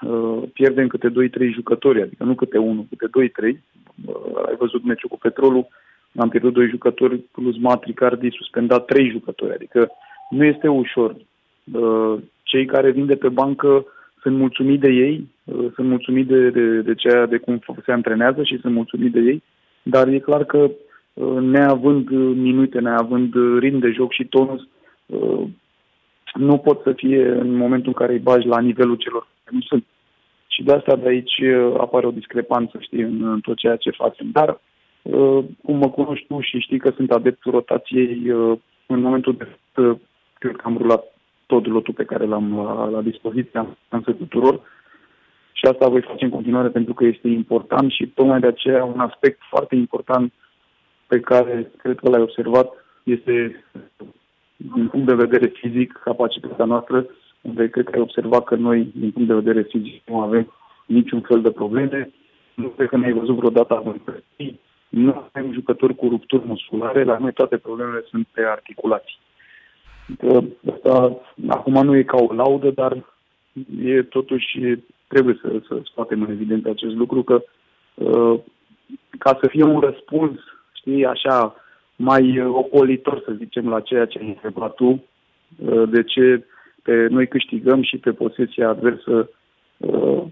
Uh, 0.01 0.43
pierdem 0.53 0.87
câte 0.87 1.09
2-3 1.11 1.13
jucători, 1.53 2.03
adică 2.03 2.25
nu 2.25 2.35
câte 2.35 2.59
unul, 2.59 2.87
câte 2.97 3.31
2-3. 3.53 3.59
Uh, 4.07 4.15
ai 4.47 4.57
văzut 4.59 4.85
meciul 4.85 5.09
cu 5.09 5.19
Petrolul, 5.19 5.67
am 6.17 6.29
pierdut 6.29 6.53
2 6.53 6.69
jucători 6.69 7.19
plus 7.19 7.57
Matricardi 7.59 8.31
suspendat 8.31 8.85
3 8.85 9.11
jucători, 9.11 9.55
adică 9.55 9.89
nu 10.31 10.45
este 10.45 10.69
ușor. 10.69 11.17
Uh, 11.73 12.15
cei 12.43 12.65
care 12.65 12.91
vin 12.91 13.07
de 13.07 13.17
pe 13.17 13.29
bancă 13.29 13.87
sunt 14.26 14.38
mulțumiți 14.38 14.81
de 14.81 14.88
ei, 14.88 15.28
sunt 15.75 15.88
mulțumiți 15.88 16.28
de, 16.28 16.50
de, 16.50 16.81
de, 16.81 16.94
ceea, 16.94 17.26
de 17.26 17.37
cum 17.37 17.61
se 17.84 17.93
antrenează 17.93 18.43
și 18.43 18.58
sunt 18.61 18.75
mulțumiți 18.75 19.12
de 19.12 19.20
ei, 19.20 19.43
dar 19.82 20.08
e 20.08 20.19
clar 20.19 20.44
că 20.44 20.70
neavând 21.40 22.11
minute, 22.34 22.78
neavând 22.81 23.34
ritm 23.58 23.78
de 23.78 23.90
joc 23.90 24.12
și 24.12 24.25
tonus, 24.25 24.69
nu 26.34 26.58
pot 26.58 26.82
să 26.82 26.93
fie 26.93 27.29
în 27.29 27.56
momentul 27.56 27.89
în 27.89 27.93
care 27.93 28.12
îi 28.12 28.19
bagi 28.19 28.46
la 28.46 28.60
nivelul 28.60 28.96
celor 28.96 29.27
care 29.44 29.56
nu 29.56 29.60
sunt. 29.60 29.84
Și 30.46 30.62
de 30.62 30.72
asta 30.72 30.96
de 30.96 31.08
aici 31.08 31.39
uh, 31.39 31.74
apare 31.79 32.06
o 32.06 32.10
discrepanță, 32.10 32.79
știi, 32.81 33.03
în, 33.03 33.22
în 33.22 33.41
tot 33.41 33.56
ceea 33.56 33.77
ce 33.77 33.91
facem. 33.91 34.27
Dar, 34.32 34.60
uh, 35.03 35.44
cum 35.62 35.77
mă 35.77 35.89
cunoști 35.89 36.27
tu 36.27 36.41
și 36.41 36.58
știi 36.58 36.79
că 36.79 36.91
sunt 36.96 37.10
adeptul 37.10 37.53
rotației, 37.53 38.31
uh, 38.31 38.58
în 38.86 39.01
momentul 39.01 39.34
de 39.36 39.44
față, 39.44 40.01
cred 40.39 40.56
că 40.56 40.62
am 40.65 40.77
rulat 40.77 41.16
tot 41.46 41.67
lotul 41.67 41.94
pe 41.94 42.05
care 42.05 42.26
l-am 42.26 42.56
la, 42.56 42.88
la 42.88 43.03
dispoziție, 43.03 43.67
am 43.88 44.03
să 44.03 44.12
tuturor. 44.12 44.60
Și 45.53 45.65
asta 45.65 45.88
voi 45.88 46.00
face 46.00 46.24
în 46.24 46.31
continuare 46.31 46.69
pentru 46.69 46.94
că 46.94 47.05
este 47.05 47.29
important 47.29 47.91
și 47.91 48.06
tocmai 48.06 48.41
de 48.41 48.46
aceea 48.46 48.84
un 48.84 49.00
aspect 49.00 49.41
foarte 49.48 49.74
important 49.74 50.32
pe 51.06 51.20
care 51.20 51.70
cred 51.76 51.98
că 51.98 52.08
l-ai 52.08 52.20
observat 52.20 52.69
este 53.03 53.65
din 54.56 54.88
punct 54.88 55.06
de 55.06 55.15
vedere 55.15 55.46
fizic, 55.46 56.00
capacitatea 56.05 56.65
noastră, 56.65 57.06
unde 57.41 57.69
cred 57.69 57.84
că 57.84 57.91
ai 57.94 58.00
observat 58.00 58.44
că 58.44 58.55
noi, 58.55 58.93
din 58.94 59.10
punct 59.10 59.29
de 59.29 59.34
vedere 59.34 59.62
fizic, 59.62 60.03
nu 60.06 60.20
avem 60.20 60.53
niciun 60.86 61.20
fel 61.20 61.41
de 61.41 61.50
probleme. 61.50 62.10
Nu 62.55 62.69
cred 62.69 62.88
că 62.88 62.96
ne-ai 62.96 63.12
văzut 63.12 63.36
vreodată 63.36 63.76
având 63.76 64.00
Nu 64.88 65.29
avem 65.32 65.53
jucători 65.53 65.94
cu 65.94 66.08
rupturi 66.08 66.46
musculare, 66.46 67.05
la 67.05 67.19
noi 67.19 67.32
toate 67.32 67.56
problemele 67.56 68.05
sunt 68.08 68.26
pe 68.32 68.44
articulații. 68.44 69.19
Că 70.19 70.43
asta, 70.72 71.20
acum 71.48 71.84
nu 71.84 71.96
e 71.96 72.03
ca 72.03 72.17
o 72.17 72.34
laudă, 72.34 72.70
dar 72.70 73.05
e 73.84 74.03
totuși 74.03 74.58
trebuie 75.06 75.39
să, 75.43 75.48
să 75.69 75.81
scoatem 75.84 76.22
în 76.22 76.31
evidență 76.31 76.69
acest 76.69 76.94
lucru, 76.94 77.22
că 77.22 77.43
uh, 77.94 78.41
ca 79.19 79.39
să 79.41 79.48
fie 79.48 79.63
un 79.65 79.81
răspuns, 79.81 80.39
știi, 80.72 81.05
așa, 81.05 81.55
mai 81.96 82.39
uh, 82.39 82.46
ocolitor, 82.46 83.22
să 83.25 83.32
zicem, 83.39 83.69
la 83.69 83.81
ceea 83.81 84.06
ce 84.06 84.19
ai 84.19 84.29
întrebat 84.29 84.75
tu, 84.75 85.05
uh, 85.56 85.89
de 85.89 86.03
ce 86.03 86.44
pe 86.82 87.06
noi 87.10 87.29
câștigăm 87.29 87.82
și 87.82 87.96
pe 87.96 88.13
posesia 88.13 88.69
adversă 88.69 89.31
uh, 89.77 90.22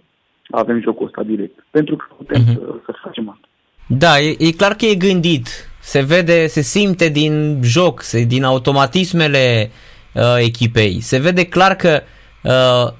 avem 0.50 0.80
jocul 0.80 1.06
ăsta 1.06 1.22
direct. 1.22 1.64
Pentru 1.70 1.96
că 1.96 2.04
putem 2.16 2.42
uh-huh. 2.42 2.54
să, 2.54 2.74
să 2.84 2.92
facem 3.02 3.28
asta. 3.28 3.48
Da, 3.88 4.20
e, 4.20 4.36
e 4.38 4.50
clar 4.50 4.74
că 4.74 4.84
e 4.84 4.94
gândit. 4.94 5.46
Se 5.84 6.00
vede, 6.00 6.46
se 6.46 6.60
simte 6.60 7.08
din 7.08 7.60
joc, 7.62 8.02
se, 8.02 8.20
din 8.20 8.44
automatismele 8.44 9.70
uh, 10.12 10.22
echipei. 10.38 11.00
Se 11.00 11.18
vede 11.18 11.44
clar 11.44 11.74
că 11.74 12.02
uh, 12.42 12.92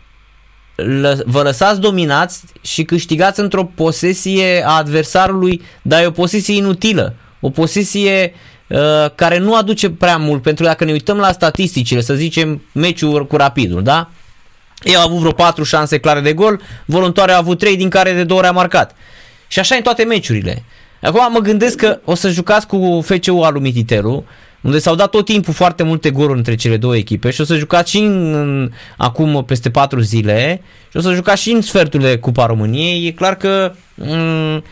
lă, 0.74 1.22
vă 1.24 1.42
lăsați 1.42 1.80
dominați 1.80 2.42
și 2.60 2.82
câștigați 2.82 3.40
într-o 3.40 3.64
posesie 3.64 4.62
a 4.66 4.76
adversarului, 4.76 5.62
dar 5.82 6.02
e 6.02 6.06
o 6.06 6.10
posesie 6.10 6.54
inutilă 6.54 7.14
o 7.44 7.50
posesie 7.50 8.34
uh, 8.66 9.10
care 9.14 9.38
nu 9.38 9.56
aduce 9.56 9.90
prea 9.90 10.16
mult, 10.16 10.42
pentru 10.42 10.62
că 10.62 10.70
dacă 10.70 10.84
ne 10.84 10.92
uităm 10.92 11.18
la 11.18 11.32
statisticile, 11.32 12.00
să 12.00 12.14
zicem 12.14 12.62
meciul 12.72 13.26
cu 13.26 13.36
Rapidul, 13.36 13.82
da? 13.82 14.10
Ei 14.82 14.96
au 14.96 15.06
avut 15.06 15.18
vreo 15.18 15.32
4 15.32 15.64
șanse 15.64 15.98
clare 15.98 16.20
de 16.20 16.32
gol, 16.32 16.60
voluntoare 16.84 17.32
au 17.32 17.38
avut 17.38 17.58
3 17.58 17.76
din 17.76 17.88
care 17.88 18.12
de 18.12 18.24
două 18.24 18.40
ori 18.40 18.48
a 18.48 18.52
marcat. 18.52 18.96
Și 19.48 19.58
așa 19.58 19.74
în 19.74 19.82
toate 19.82 20.04
meciurile. 20.04 20.64
Acum 21.04 21.32
mă 21.32 21.38
gândesc 21.38 21.76
că 21.76 22.00
o 22.04 22.14
să 22.14 22.28
jucați 22.28 22.66
cu 22.66 23.00
FCU 23.04 23.40
Alumititeru, 23.40 24.24
unde 24.60 24.78
s-au 24.78 24.94
dat 24.94 25.10
tot 25.10 25.24
timpul 25.24 25.52
foarte 25.52 25.82
multe 25.82 26.10
goluri 26.10 26.38
între 26.38 26.54
cele 26.54 26.76
două 26.76 26.96
echipe 26.96 27.30
și 27.30 27.40
o 27.40 27.44
să 27.44 27.56
jucați 27.56 27.90
și 27.90 27.98
în, 27.98 28.34
în, 28.34 28.70
acum 28.96 29.44
peste 29.44 29.70
4 29.70 30.00
zile 30.00 30.60
și 30.90 30.96
o 30.96 31.00
să 31.00 31.12
jucați 31.12 31.42
și 31.42 31.50
în 31.50 31.60
sferturile 31.60 32.16
Cupa 32.16 32.46
României. 32.46 33.06
E 33.06 33.10
clar 33.12 33.36
că 33.36 33.72
m- 33.72 33.76
mm, 33.96 34.54
uh, 34.54 34.62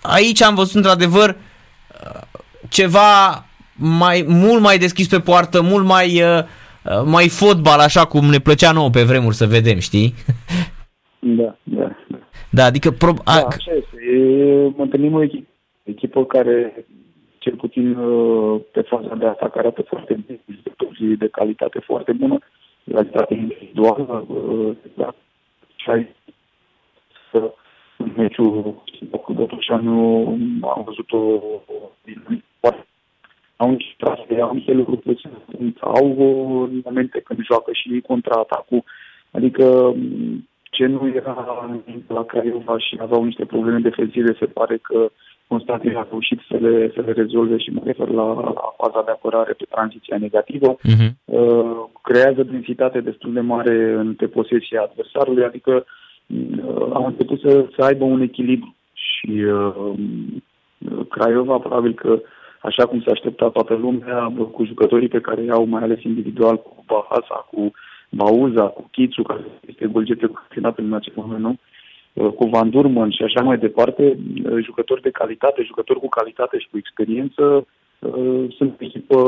aici 0.00 0.42
am 0.42 0.54
văzut 0.54 0.74
într-adevăr 0.74 1.28
uh, 1.28 2.20
ceva 2.68 3.44
mai, 3.74 4.24
mult 4.28 4.62
mai 4.62 4.78
deschis 4.78 5.06
pe 5.06 5.20
poartă, 5.20 5.60
mult 5.60 5.84
mai, 5.84 6.22
uh, 6.22 6.44
mai 7.04 7.28
fotbal, 7.28 7.78
așa 7.78 8.04
cum 8.04 8.24
ne 8.24 8.38
plăcea 8.38 8.72
nouă 8.72 8.90
pe 8.90 9.02
vremuri 9.02 9.36
să 9.36 9.46
vedem, 9.46 9.78
știi? 9.78 10.14
Da, 11.18 11.56
da. 12.56 12.62
Da, 12.62 12.64
adică... 12.64 12.90
Pro- 12.90 13.22
da, 13.24 13.32
așa 13.32 13.72
este. 13.72 13.96
E, 14.12 14.72
mă 14.76 14.82
întâlnim 14.82 15.14
o 15.14 15.22
echipă, 15.22 15.48
echipă 15.82 16.24
care, 16.24 16.86
cel 17.38 17.54
puțin 17.54 17.94
uh, 17.94 18.60
pe 18.72 18.80
faza 18.80 19.14
de 19.14 19.26
atac, 19.26 19.56
arată 19.56 19.82
foarte 19.82 20.14
bine, 20.26 20.40
jucători 20.46 21.16
de 21.18 21.28
calitate 21.28 21.78
foarte 21.78 22.12
bună, 22.12 22.38
calitate 22.92 23.34
individuală, 23.34 24.26
uh, 24.28 24.76
da, 24.94 25.14
și 25.76 25.90
ai 25.90 26.08
să 27.30 27.54
în 27.98 28.12
meciul 28.16 28.82
cu 29.22 29.32
Botoșanu 29.32 30.26
am 30.60 30.82
văzut-o 30.84 31.42
foarte 32.60 32.86
au 33.56 33.70
niște 33.70 33.94
trase, 33.96 34.40
au 34.40 34.54
niște 34.54 34.72
lucruri 34.72 35.20
au 35.80 36.06
momente 36.84 37.20
când 37.20 37.44
joacă 37.44 37.70
și 37.72 38.02
contraatacul, 38.06 38.84
adică 39.30 39.94
ce 40.76 40.86
nu 40.86 41.12
era 41.14 41.34
la 42.06 42.24
Craiova 42.24 42.78
și 42.78 42.98
aveau 43.00 43.24
niște 43.24 43.44
probleme 43.44 43.78
defensive, 43.78 44.36
se 44.38 44.46
pare 44.46 44.76
că 44.82 45.10
Constantin 45.46 45.96
a 45.96 46.06
reușit 46.10 46.40
să 46.48 46.56
le, 46.60 46.90
să 46.94 47.00
le 47.00 47.12
rezolve 47.12 47.56
și 47.58 47.70
mă 47.70 47.80
refer 47.84 48.08
la, 48.08 48.26
la 48.32 48.74
faza 48.80 49.02
de 49.04 49.10
apărare 49.10 49.52
pe 49.52 49.64
tranziția 49.70 50.16
negativă. 50.18 50.76
Uh-huh. 50.76 51.10
Uh, 51.24 51.76
creează 52.02 52.42
densitate 52.42 53.00
destul 53.00 53.32
de 53.32 53.40
mare 53.40 53.92
în 53.92 54.14
pe 54.14 54.26
posesia 54.26 54.80
adversarului, 54.82 55.44
adică 55.44 55.72
uh, 56.26 56.88
au 56.92 57.06
început 57.06 57.40
să, 57.40 57.66
să 57.76 57.84
aibă 57.84 58.04
un 58.04 58.20
echilibru 58.20 58.74
și 58.92 59.30
uh, 59.30 59.92
Craiova 61.08 61.58
probabil 61.58 61.94
că 61.94 62.20
așa 62.60 62.86
cum 62.86 63.00
se 63.00 63.10
aștepta 63.10 63.48
toată 63.48 63.74
lumea, 63.74 64.32
cu 64.52 64.64
jucătorii 64.64 65.08
pe 65.08 65.20
care 65.20 65.42
i-au, 65.42 65.64
mai 65.64 65.82
ales 65.82 66.02
individual, 66.02 66.56
cu 66.56 66.84
Bahasa, 66.86 67.48
cu 67.50 67.72
Bauza, 68.16 68.66
cu 68.66 68.88
Chițu, 68.90 69.22
care 69.22 69.44
este 69.66 69.86
golgete 69.86 70.26
cu 70.26 70.32
campionatul 70.32 70.84
în 70.84 70.92
acest 70.92 71.16
moment, 71.16 71.40
nu? 71.40 71.56
Uh, 72.16 72.32
cu 72.32 72.46
Van 72.46 72.70
Durman 72.70 73.10
și 73.10 73.22
așa 73.22 73.42
mai 73.42 73.58
departe, 73.58 74.18
uh, 74.44 74.64
jucători 74.64 75.02
de 75.02 75.10
calitate, 75.10 75.62
jucători 75.62 75.98
cu 75.98 76.08
calitate 76.08 76.58
și 76.58 76.68
cu 76.70 76.76
experiență, 76.76 77.66
uh, 77.98 78.44
sunt 78.56 78.70
o 78.80 78.84
echipă, 78.84 79.18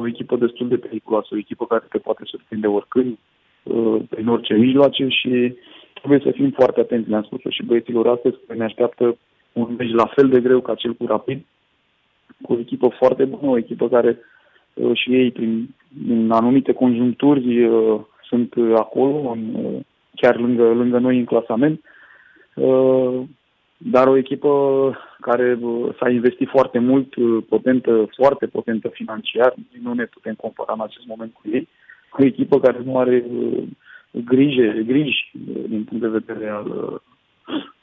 o 0.00 0.06
echipă 0.06 0.36
destul 0.36 0.68
de 0.68 0.76
periculoasă, 0.76 1.28
o 1.32 1.36
echipă 1.36 1.66
care 1.66 1.84
te 1.88 1.98
poate 1.98 2.22
surprinde 2.24 2.66
oricând, 2.66 3.18
prin 4.08 4.28
orice 4.28 4.54
mijloace 4.54 5.08
și 5.08 5.54
trebuie 5.94 6.20
să 6.22 6.30
fim 6.30 6.50
foarte 6.50 6.80
atenți. 6.80 7.08
Le-am 7.08 7.22
spus 7.22 7.40
și 7.48 7.64
băieților 7.64 8.06
astăzi 8.06 8.36
că 8.46 8.54
ne 8.54 8.64
așteaptă 8.64 9.16
un 9.52 9.74
meci 9.78 9.92
la 9.92 10.06
fel 10.06 10.28
de 10.28 10.40
greu 10.40 10.60
ca 10.60 10.74
cel 10.74 10.94
cu 10.94 11.06
Rapid, 11.06 11.44
cu 12.42 12.52
o 12.52 12.58
echipă 12.58 12.88
foarte 12.88 13.24
bună, 13.24 13.50
o 13.50 13.56
echipă 13.56 13.88
care 13.88 14.18
și 14.92 15.14
ei, 15.14 15.30
prin, 15.30 15.74
prin 16.04 16.30
anumite 16.30 16.72
conjuncturi, 16.72 17.68
sunt 18.28 18.54
uh, 18.54 18.72
acolo, 18.76 19.30
în, 19.30 19.54
uh, 19.54 19.80
chiar 20.14 20.36
lângă, 20.36 20.72
lângă 20.72 20.98
noi 20.98 21.18
în 21.18 21.24
clasament. 21.24 21.80
Uh, 22.54 23.22
dar 23.76 24.06
o 24.06 24.16
echipă 24.16 24.50
care 25.20 25.58
s-a 25.98 26.10
investit 26.10 26.48
foarte 26.48 26.78
mult, 26.78 27.14
potentă, 27.48 28.08
foarte 28.16 28.46
potentă 28.46 28.88
financiar, 28.88 29.54
nu 29.82 29.92
ne 29.92 30.04
putem 30.04 30.34
compara 30.34 30.72
în 30.72 30.80
acest 30.82 31.06
moment 31.06 31.32
cu 31.32 31.42
ei, 31.52 31.68
cu 32.10 32.22
o 32.22 32.24
echipă 32.24 32.60
care 32.60 32.80
nu 32.84 32.98
are 32.98 33.24
grijă, 34.10 34.62
griji 34.86 35.30
din 35.68 35.84
punct 35.84 36.02
de 36.02 36.18
vedere 36.18 36.48
al 36.48 37.00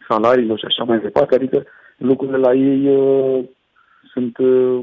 salariilor 0.08 0.58
și 0.58 0.66
așa 0.66 0.84
mai 0.84 1.00
departe, 1.00 1.36
adică 1.36 1.64
lucrurile 1.98 2.38
la 2.38 2.54
ei 2.54 2.82
sunt, 4.14 4.36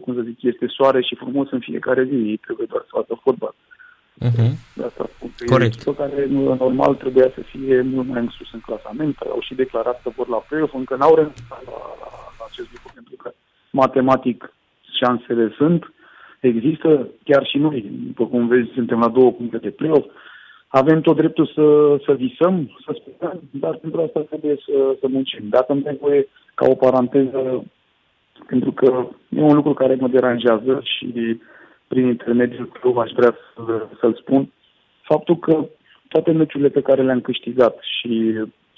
cum 0.02 0.14
să 0.14 0.21
zic, 0.21 0.43
este 0.43 0.67
soare 0.67 1.00
și 1.02 1.14
frumos 1.14 1.50
în 1.50 1.61
fiecare 1.61 2.05
zi, 2.05 2.14
ei 2.14 2.37
trebuie 2.37 2.67
doar 2.71 2.83
să 2.83 2.88
facă 2.90 3.21
fotbal. 3.23 3.55
Uh-huh. 4.27 4.53
De 4.75 4.85
asta 4.85 5.09
spun 5.15 5.31
că 5.37 5.45
Corect. 5.45 5.87
e 5.87 5.93
care 5.93 6.27
normal 6.59 6.95
trebuia 6.95 7.31
să 7.35 7.41
fie 7.41 7.81
mult 7.81 8.09
mai 8.09 8.21
în 8.21 8.29
sus 8.29 8.53
în 8.53 8.61
clasament, 8.61 9.17
au 9.21 9.41
și 9.41 9.55
declarat 9.55 10.03
că 10.03 10.11
vor 10.17 10.29
la 10.29 10.37
play-off, 10.37 10.75
încă 10.75 10.97
n-au 10.97 11.15
renunțat 11.15 11.62
la, 11.65 11.81
la, 12.00 12.11
la 12.39 12.45
acest 12.50 12.69
lucru, 12.73 12.91
pentru 12.95 13.15
că 13.23 13.33
matematic 13.71 14.53
șansele 15.00 15.53
sunt, 15.57 15.93
există, 16.41 17.09
chiar 17.25 17.47
și 17.47 17.59
noi, 17.59 17.91
după 18.07 18.27
cum 18.27 18.47
vezi, 18.47 18.71
suntem 18.75 18.99
la 18.99 19.09
două 19.09 19.33
puncte 19.33 19.59
de 19.59 19.71
play-off, 19.71 20.07
avem 20.69 21.00
tot 21.00 21.17
dreptul 21.17 21.47
să, 21.47 21.97
să 22.05 22.12
visăm, 22.12 22.77
să 22.85 23.00
sperăm, 23.00 23.41
dar 23.50 23.75
pentru 23.75 24.00
asta 24.00 24.21
trebuie 24.21 24.57
să, 24.67 24.97
să 25.00 25.07
muncim. 25.09 25.45
Dacă 25.49 25.73
îmi 25.73 25.83
nevoie 25.85 26.29
ca 26.55 26.67
o 26.69 26.75
paranteză, 26.75 27.65
pentru 28.47 28.73
că 28.73 29.09
e 29.29 29.41
un 29.41 29.55
lucru 29.55 29.75
care 29.75 29.95
mă 29.95 30.09
deranjează 30.09 30.81
și 30.83 31.41
prin 31.93 32.07
intermediul 32.07 32.69
club, 32.81 32.97
aș 32.99 33.11
vrea 33.17 33.35
să, 33.55 33.87
să-l 34.01 34.15
spun, 34.15 34.53
faptul 35.03 35.37
că 35.37 35.67
toate 36.09 36.31
meciurile 36.33 36.69
pe 36.69 36.87
care 36.89 37.03
le-am 37.03 37.21
câștigat 37.21 37.77
și 37.99 38.13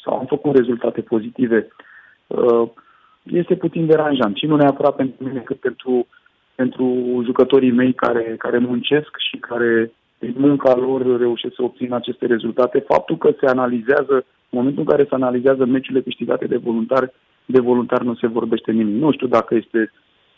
sau 0.04 0.18
am 0.18 0.26
făcut 0.26 0.56
rezultate 0.56 1.00
pozitive, 1.00 1.68
uh, 2.26 2.68
este 3.22 3.54
puțin 3.54 3.86
deranjant 3.86 4.36
și 4.36 4.46
nu 4.46 4.56
neapărat 4.56 4.94
pentru 4.96 5.24
mine, 5.24 5.40
cât 5.40 5.58
pentru, 5.60 6.06
pentru 6.54 6.86
jucătorii 7.24 7.70
mei 7.70 7.92
care, 7.92 8.34
care 8.38 8.58
muncesc 8.58 9.10
și 9.30 9.36
care 9.36 9.92
prin 10.18 10.34
munca 10.36 10.74
lor 10.74 11.18
reușesc 11.18 11.54
să 11.54 11.62
obțină 11.62 11.94
aceste 11.94 12.26
rezultate. 12.26 12.78
Faptul 12.78 13.16
că 13.16 13.30
se 13.40 13.46
analizează, 13.46 14.14
în 14.48 14.58
momentul 14.58 14.82
în 14.82 14.88
care 14.88 15.06
se 15.08 15.14
analizează 15.14 15.64
meciurile 15.64 16.02
câștigate 16.02 16.46
de 16.46 16.56
voluntari, 16.56 17.12
de 17.44 17.60
voluntari 17.60 18.04
nu 18.04 18.14
se 18.14 18.26
vorbește 18.26 18.72
nimic. 18.72 19.02
Nu 19.02 19.12
știu 19.12 19.26
dacă 19.26 19.54
este 19.54 19.92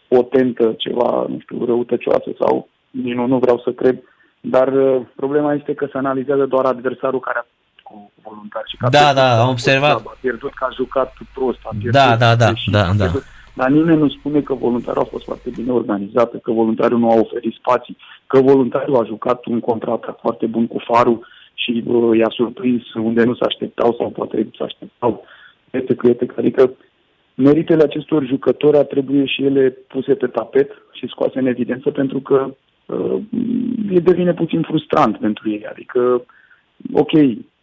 potentă, 0.09 0.75
ceva, 0.79 1.27
nu 1.29 1.39
știu, 1.41 1.65
răutăcioasă 1.65 2.31
sau 2.39 2.69
nici 2.91 3.15
nu, 3.15 3.27
nu 3.27 3.39
vreau 3.39 3.59
să 3.65 3.71
cred, 3.71 4.03
dar 4.41 4.69
uh, 4.69 5.01
problema 5.17 5.55
este 5.55 5.75
că 5.75 5.87
se 5.93 5.99
analizează 5.99 6.47
doar 6.47 6.65
adversarul 6.65 7.21
care 7.21 7.39
a 7.39 7.47
cu 7.83 8.13
voluntari. 8.23 8.71
Și 8.71 8.77
că 8.77 8.89
da, 8.89 9.13
da, 9.13 9.43
am 9.43 9.49
observat. 9.49 9.97
A 9.97 10.17
pierdut 10.21 10.53
că 10.55 10.65
a 10.69 10.75
jucat 10.81 11.13
prost, 11.35 11.59
a 11.63 11.69
pierdut 11.79 12.01
da, 12.01 12.17
da, 12.17 12.35
da, 12.35 12.51
da, 12.77 12.83
da. 12.97 13.07
Dar 13.55 13.69
nimeni 13.69 13.99
nu 13.99 14.09
spune 14.09 14.41
că 14.41 14.55
voluntarul 14.55 15.03
a 15.03 15.13
fost 15.15 15.25
foarte 15.25 15.51
bine 15.57 15.73
organizat, 15.73 16.31
că 16.43 16.51
voluntarul 16.53 16.99
nu 16.99 17.11
a 17.11 17.15
oferit 17.15 17.55
spații, 17.55 17.97
că 18.27 18.41
voluntarul 18.41 18.97
a 18.97 19.05
jucat 19.05 19.45
un 19.47 19.61
contract 19.61 20.19
foarte 20.21 20.47
bun 20.47 20.67
cu 20.67 20.79
farul 20.79 21.27
și 21.55 21.85
uh, 21.87 22.19
i-a 22.19 22.31
surprins 22.31 22.95
unde 22.95 23.25
nu 23.25 23.35
se 23.35 23.45
așteptau 23.45 23.95
sau 23.99 24.11
poate 24.11 24.37
nu 24.37 24.51
se 24.57 24.63
așteptau. 24.63 25.25
Este 25.71 25.95
că, 25.95 26.09
este 26.09 26.27
că, 26.27 26.35
adică 26.39 26.71
meritele 27.35 27.83
acestor 27.83 28.27
jucători 28.27 28.77
ar 28.77 28.85
trebui 28.85 29.27
și 29.27 29.45
ele 29.45 29.71
puse 29.71 30.15
pe 30.15 30.27
tapet 30.27 30.71
și 30.93 31.09
scoase 31.09 31.39
în 31.39 31.47
evidență 31.47 31.91
pentru 31.91 32.21
că 32.21 32.55
uh, 32.87 33.21
e 33.91 33.99
devine 33.99 34.35
puțin 34.35 34.63
frustrant 34.63 35.17
pentru 35.17 35.51
ei. 35.51 35.67
Adică, 35.67 36.25
ok, 36.93 37.11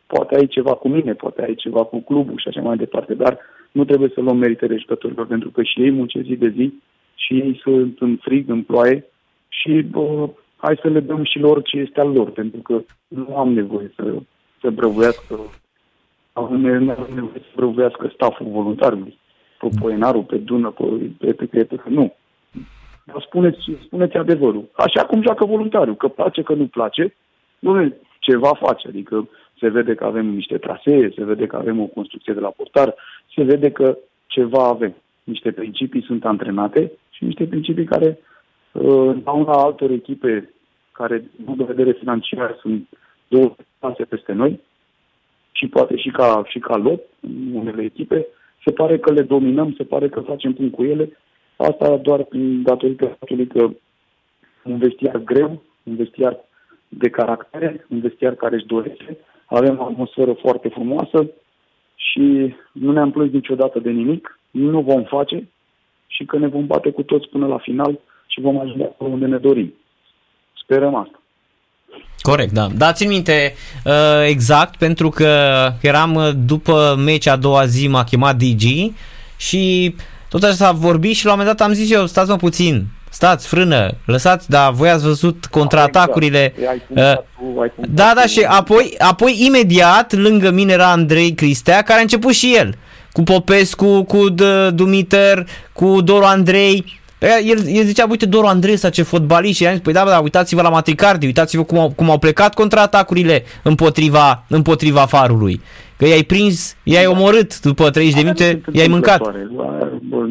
poate 0.07 0.35
ai 0.35 0.47
ceva 0.47 0.73
cu 0.73 0.87
mine, 0.87 1.13
poate 1.13 1.41
ai 1.43 1.55
ceva 1.55 1.83
cu 1.83 1.99
clubul 1.99 2.37
și 2.37 2.47
așa 2.47 2.61
mai 2.61 2.77
departe, 2.77 3.13
dar 3.13 3.37
nu 3.71 3.85
trebuie 3.85 4.11
să 4.13 4.21
luăm 4.21 4.37
meritele 4.37 4.77
jucătorilor 4.77 5.27
pentru 5.27 5.49
că 5.49 5.63
și 5.63 5.81
ei 5.81 5.91
muncesc 5.91 6.25
zi 6.25 6.35
de 6.35 6.53
zi 6.55 6.73
și 7.15 7.33
ei 7.33 7.59
sunt 7.61 7.97
în 7.99 8.17
frig, 8.21 8.49
în 8.49 8.61
ploaie 8.61 9.05
și 9.47 9.85
uh, 9.93 10.29
hai 10.55 10.79
să 10.81 10.87
le 10.87 10.99
dăm 10.99 11.23
și 11.23 11.39
lor 11.39 11.61
ce 11.61 11.77
este 11.77 11.99
al 11.99 12.11
lor, 12.11 12.31
pentru 12.31 12.59
că 12.61 12.81
nu 13.07 13.35
am 13.35 13.53
nevoie 13.53 13.91
să, 13.95 14.13
să 14.61 14.69
brăvuiască 14.69 15.39
am 16.33 16.61
nevoie 16.61 17.41
să 17.41 17.51
brăvuiască 17.55 18.11
staful 18.13 18.45
voluntarului 18.49 19.19
pe 19.20 19.20
Poenarul, 19.80 20.24
pe 20.24 20.38
Dună, 20.38 20.70
pe, 20.70 20.84
pe, 21.18 21.34
pe, 21.34 21.46
pe, 21.46 21.63
pe 21.63 21.82
nu. 21.89 22.13
Dar 23.06 23.22
spuneți, 23.22 23.60
spuneți 23.86 24.15
adevărul. 24.18 24.70
Așa 24.72 25.06
cum 25.06 25.22
joacă 25.22 25.46
voluntariul, 25.46 25.96
că 25.96 26.08
place, 26.08 26.41
că 26.41 26.53
nu 26.53 26.65
place, 26.65 27.15
nu 27.60 27.94
ceva 28.20 28.53
face, 28.53 28.88
adică 28.88 29.30
se 29.60 29.70
vede 29.70 29.96
că 29.96 30.06
avem 30.06 30.25
niște 30.25 30.58
trasee, 30.58 31.13
se 31.15 31.24
vede 31.24 31.46
că 31.46 31.56
avem 31.56 31.80
o 31.82 31.86
construcție 31.86 32.34
de 32.34 32.39
la 32.39 32.50
portar, 32.50 32.96
se 33.36 33.44
vede 33.44 33.72
că 33.72 33.98
ceva 34.27 34.68
avem. 34.68 34.96
Niște 35.24 35.51
principii 35.51 36.03
sunt 36.03 36.25
antrenate 36.25 36.91
și 37.10 37.24
niște 37.24 37.46
principii 37.46 37.86
care, 37.86 38.20
uh, 38.72 39.15
la 39.24 39.32
una 39.32 39.53
altor 39.53 39.91
echipe 39.91 40.53
care, 40.91 41.18
din 41.18 41.46
punct 41.46 41.60
de 41.60 41.74
vedere 41.74 41.91
financiar, 41.91 42.58
sunt 42.62 42.88
două 43.27 43.56
clase 43.80 44.03
peste 44.03 44.34
noi 44.34 44.60
și 45.51 45.68
poate 45.68 45.98
și 45.98 46.10
ca, 46.10 46.44
și 46.48 46.60
ca 46.60 46.77
lot 46.77 47.01
în 47.20 47.53
unele 47.53 47.84
echipe, 47.84 48.27
se 48.63 48.72
pare 48.72 48.98
că 48.98 49.12
le 49.12 49.22
dominăm, 49.22 49.74
se 49.77 49.84
pare 49.84 50.10
că 50.10 50.20
facem 50.20 50.53
punct 50.53 50.75
cu 50.75 50.84
ele. 50.84 51.18
Asta 51.56 51.98
doar 51.98 52.24
prin 52.24 52.63
datorită 52.63 53.06
faptului 53.06 53.48
că 53.48 53.70
un 54.63 54.77
vestiar 54.77 55.18
greu, 55.18 55.62
un 55.84 55.96
vestiar 55.96 56.39
de 56.88 57.10
caractere, 57.10 57.86
un 57.89 58.00
vestiar 58.00 58.36
care 58.36 58.56
își 58.56 58.65
dorește, 58.65 59.18
avem 59.46 59.80
o 59.80 59.84
atmosferă 59.84 60.34
foarte 60.34 60.70
frumoasă 60.70 61.32
și 61.96 62.56
nu 62.72 62.91
ne-am 62.91 63.12
plâns 63.12 63.32
niciodată 63.32 63.80
de 63.80 63.89
nimic, 63.89 64.39
nu 64.51 64.82
vom 64.82 65.03
face 65.03 65.50
și 66.08 66.25
că 66.25 66.38
ne 66.38 66.48
vom 66.48 66.65
bate 66.65 66.91
cu 66.91 67.03
toți 67.03 67.30
până 67.30 67.48
la 67.48 67.58
final 67.58 68.00
și 68.27 68.41
vom 68.41 68.60
ajunge 68.60 68.84
acolo 68.84 69.12
unde 69.12 69.25
ne 69.25 69.38
dorim. 69.38 69.74
Sperăm 70.63 70.96
asta. 70.96 71.20
Corect, 72.21 72.51
da. 72.51 72.67
Da, 72.75 72.91
țin 72.93 73.07
minte 73.07 73.55
uh, 73.83 73.93
exact 74.27 74.75
pentru 74.75 75.09
că 75.09 75.29
eram 75.79 76.15
uh, 76.15 76.29
după 76.45 76.95
meci 77.03 77.27
a 77.27 77.35
doua 77.35 77.65
zi, 77.65 77.87
m-a 77.87 78.03
chemat 78.03 78.35
DG 78.35 78.91
și 79.35 79.95
tot 80.29 80.43
așa 80.43 80.53
s-a 80.53 80.71
vorbit 80.71 81.15
și 81.15 81.25
la 81.25 81.31
un 81.31 81.37
moment 81.37 81.57
dat 81.57 81.67
am 81.67 81.73
zis 81.73 81.91
eu, 81.91 82.05
stați 82.05 82.29
mă 82.29 82.35
puțin, 82.35 82.87
stați, 83.09 83.47
frână, 83.47 83.95
lăsați, 84.05 84.49
da, 84.49 84.69
voi 84.69 84.89
ați 84.89 85.03
văzut 85.03 85.45
contraatacurile. 85.45 86.53
Exact. 86.57 86.81
Uh, 86.89 87.71
da, 87.75 88.11
da, 88.15 88.25
și 88.25 88.41
apoi, 88.47 88.95
apoi 88.97 89.45
imediat 89.45 90.13
lângă 90.13 90.51
mine 90.51 90.73
era 90.73 90.91
Andrei 90.91 91.33
Cristea, 91.33 91.81
care 91.81 91.99
a 91.99 92.01
început 92.01 92.33
și 92.33 92.55
el 92.55 92.75
cu 93.11 93.23
Popescu, 93.23 94.03
cu 94.03 94.29
Dumiter, 94.73 95.47
cu 95.73 96.01
Doru 96.01 96.23
Andrei. 96.23 97.00
El, 97.21 97.57
el 97.67 97.83
zicea, 97.83 98.05
uite, 98.09 98.25
Doru 98.25 98.45
Andrei 98.45 98.73
ăsta 98.73 98.89
ce 98.89 99.03
fotbalist 99.03 99.55
și 99.55 99.63
i-am 99.63 99.73
zis, 99.73 99.81
păi 99.81 99.93
da, 99.93 100.05
da, 100.05 100.19
uitați-vă 100.19 100.61
la 100.61 100.69
Matricardi, 100.69 101.25
uitați-vă 101.25 101.63
cum 101.63 101.77
au, 101.77 101.91
cum 101.95 102.09
au 102.09 102.19
plecat 102.19 102.53
contraatacurile 102.53 103.43
împotriva, 103.63 104.43
împotriva 104.49 104.99
farului. 104.99 105.61
Că 105.97 106.05
i-ai 106.07 106.23
prins, 106.23 106.77
i-ai 106.83 107.05
omorât 107.05 107.59
după 107.59 107.89
30 107.89 108.13
de 108.13 108.21
minute, 108.21 108.61
i-ai 108.71 108.87
mâncat. 108.87 109.19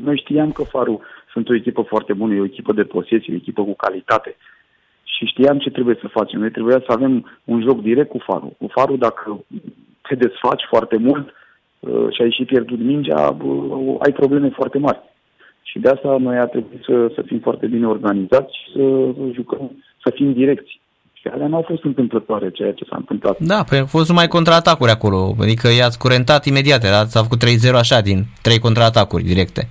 Noi 0.03 0.23
știam 0.25 0.53
că 0.53 0.63
farul 0.63 1.01
sunt 1.33 1.49
o 1.49 1.55
echipă 1.55 1.83
foarte 1.83 2.13
bună, 2.13 2.35
e 2.35 2.41
o 2.41 2.45
echipă 2.45 2.73
de 2.73 2.83
posesie, 2.83 3.33
o 3.33 3.41
echipă 3.43 3.63
cu 3.63 3.75
calitate. 3.75 4.37
Și 5.05 5.25
știam 5.27 5.59
ce 5.59 5.71
trebuie 5.71 5.99
să 6.01 6.09
facem. 6.09 6.41
Noi 6.41 6.51
trebuia 6.51 6.79
să 6.87 6.93
avem 6.93 7.41
un 7.45 7.63
joc 7.63 7.83
direct 7.83 8.09
cu 8.09 8.19
farul. 8.27 8.53
Cu 8.59 8.67
farul, 8.71 8.99
dacă 8.99 9.45
te 10.03 10.15
desfaci 10.15 10.63
foarte 10.69 10.97
mult 10.97 11.29
uh, 11.79 12.07
și 12.15 12.23
ai 12.23 12.31
și 12.31 12.45
pierdut 12.45 12.79
mingea, 12.79 13.37
uh, 13.43 13.97
ai 14.01 14.13
probleme 14.13 14.49
foarte 14.49 14.79
mari. 14.79 15.01
Și 15.71 15.79
de 15.79 15.89
asta 15.89 16.17
noi 16.21 16.37
a 16.39 16.47
trebuit 16.47 16.83
să, 16.83 17.13
să 17.15 17.23
fim 17.27 17.39
foarte 17.39 17.67
bine 17.67 17.87
organizați 17.87 18.53
și 18.59 18.73
să 18.73 18.83
jucăm, 19.35 19.85
să 20.05 20.13
fim 20.15 20.33
direcți. 20.33 20.81
Și 21.13 21.27
alea 21.29 21.47
nu 21.47 21.57
au 21.57 21.65
fost 21.69 21.85
întâmplătoare 21.85 22.51
ceea 22.51 22.73
ce 22.73 22.85
s-a 22.85 22.97
întâmplat. 22.97 23.39
Da, 23.39 23.65
păi 23.69 23.79
au 23.79 23.87
fost 23.87 24.09
numai 24.09 24.27
contraatacuri 24.27 24.91
acolo, 24.91 25.35
adică 25.41 25.69
i-ați 25.69 25.99
curentat 25.99 26.45
imediat, 26.45 26.83
s-a 26.83 27.23
făcut 27.23 27.43
3-0 27.45 27.75
așa 27.75 28.01
din 28.01 28.19
3 28.43 28.59
contraatacuri 28.59 29.23
directe. 29.23 29.69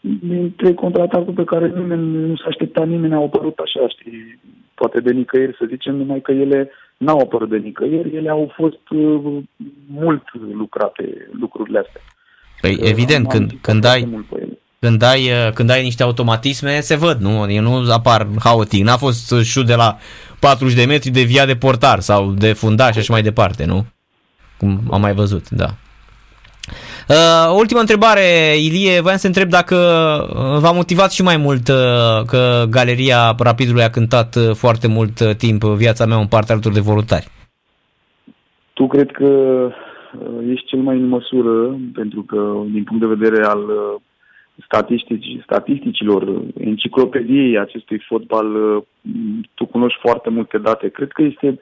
Din 0.00 0.54
trei 0.56 0.74
contraatacuri 0.74 1.36
pe 1.36 1.44
care 1.44 1.72
nimeni 1.76 2.28
nu 2.28 2.36
s-a 2.36 2.44
așteptat, 2.48 2.88
nimeni 2.88 3.14
au 3.14 3.24
apărut 3.24 3.58
așa, 3.58 3.88
știi, 3.88 4.38
poate 4.74 5.00
de 5.00 5.12
nicăieri, 5.12 5.56
să 5.58 5.64
zicem, 5.68 5.94
numai 5.94 6.20
că 6.20 6.32
ele 6.32 6.70
n-au 6.96 7.18
apărut 7.18 7.48
de 7.48 7.56
nicăieri, 7.56 8.16
ele 8.16 8.30
au 8.30 8.52
fost 8.56 8.90
uh, 8.90 9.42
mult 9.86 10.22
lucrate, 10.52 11.28
lucrurile 11.40 11.78
astea. 11.78 12.00
Păi 12.60 12.78
evident, 12.80 13.28
când, 13.28 13.52
când 13.60 13.84
ai, 13.84 14.24
când 14.78 15.02
ai, 15.02 15.20
uh, 15.20 15.52
când 15.52 15.70
ai 15.70 15.82
niște 15.82 16.02
automatisme, 16.02 16.80
se 16.80 16.96
văd, 16.96 17.20
nu? 17.20 17.50
Eu 17.50 17.62
nu 17.62 17.92
apar 17.92 18.26
haotic. 18.44 18.84
N-a 18.84 18.96
fost 18.96 19.34
șut 19.42 19.66
de 19.66 19.74
la 19.74 19.96
40 20.40 20.76
de 20.76 20.84
metri 20.84 21.10
de 21.10 21.22
via 21.22 21.46
de 21.46 21.56
portar 21.56 22.00
sau 22.00 22.30
de 22.30 22.52
fundaș 22.52 22.92
și 22.92 22.98
așa 22.98 23.12
mai 23.12 23.22
departe, 23.22 23.64
nu? 23.64 23.84
Cum 24.58 24.80
am 24.90 25.00
mai 25.00 25.14
văzut, 25.14 25.50
da. 25.50 25.68
Uh, 27.08 27.54
ultima 27.56 27.80
întrebare, 27.80 28.56
Ilie, 28.58 29.00
voiam 29.00 29.18
să 29.18 29.26
întreb 29.26 29.48
dacă 29.48 29.76
uh, 29.76 30.58
v-a 30.60 30.70
motivat 30.70 31.12
și 31.12 31.22
mai 31.22 31.36
mult 31.36 31.68
uh, 31.68 32.24
că 32.26 32.64
Galeria 32.70 33.34
Rapidului 33.38 33.82
a 33.82 33.90
cântat 33.90 34.34
uh, 34.34 34.54
foarte 34.54 34.88
mult 34.88 35.20
uh, 35.20 35.34
timp 35.34 35.62
viața 35.62 36.06
mea 36.06 36.16
în 36.16 36.26
partea 36.26 36.54
alături 36.54 36.74
de 36.74 36.80
voluntari. 36.90 37.28
Tu 38.72 38.86
cred 38.86 39.10
că 39.10 39.30
ești 40.50 40.66
cel 40.66 40.78
mai 40.78 40.96
în 40.96 41.08
măsură, 41.08 41.78
pentru 41.94 42.22
că 42.22 42.36
din 42.72 42.84
punct 42.84 43.00
de 43.00 43.14
vedere 43.14 43.44
al 43.44 43.60
statistici, 44.64 45.42
statisticilor, 45.42 46.42
enciclopediei 46.58 47.58
acestui 47.58 47.98
fotbal, 47.98 48.46
tu 49.54 49.66
cunoști 49.66 49.98
foarte 50.00 50.30
multe 50.30 50.58
date. 50.58 50.88
Cred 50.88 51.10
că 51.12 51.22
este, 51.22 51.60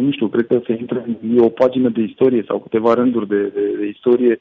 nu 0.00 0.10
știu, 0.10 0.28
cred 0.28 0.46
că 0.46 0.60
se 0.66 0.76
intră 0.80 1.04
în 1.22 1.38
o 1.38 1.48
pagină 1.48 1.88
de 1.88 2.00
istorie 2.00 2.44
sau 2.46 2.58
câteva 2.58 2.94
rânduri 2.94 3.28
de, 3.28 3.42
de, 3.42 3.76
de 3.78 3.86
istorie. 3.86 4.40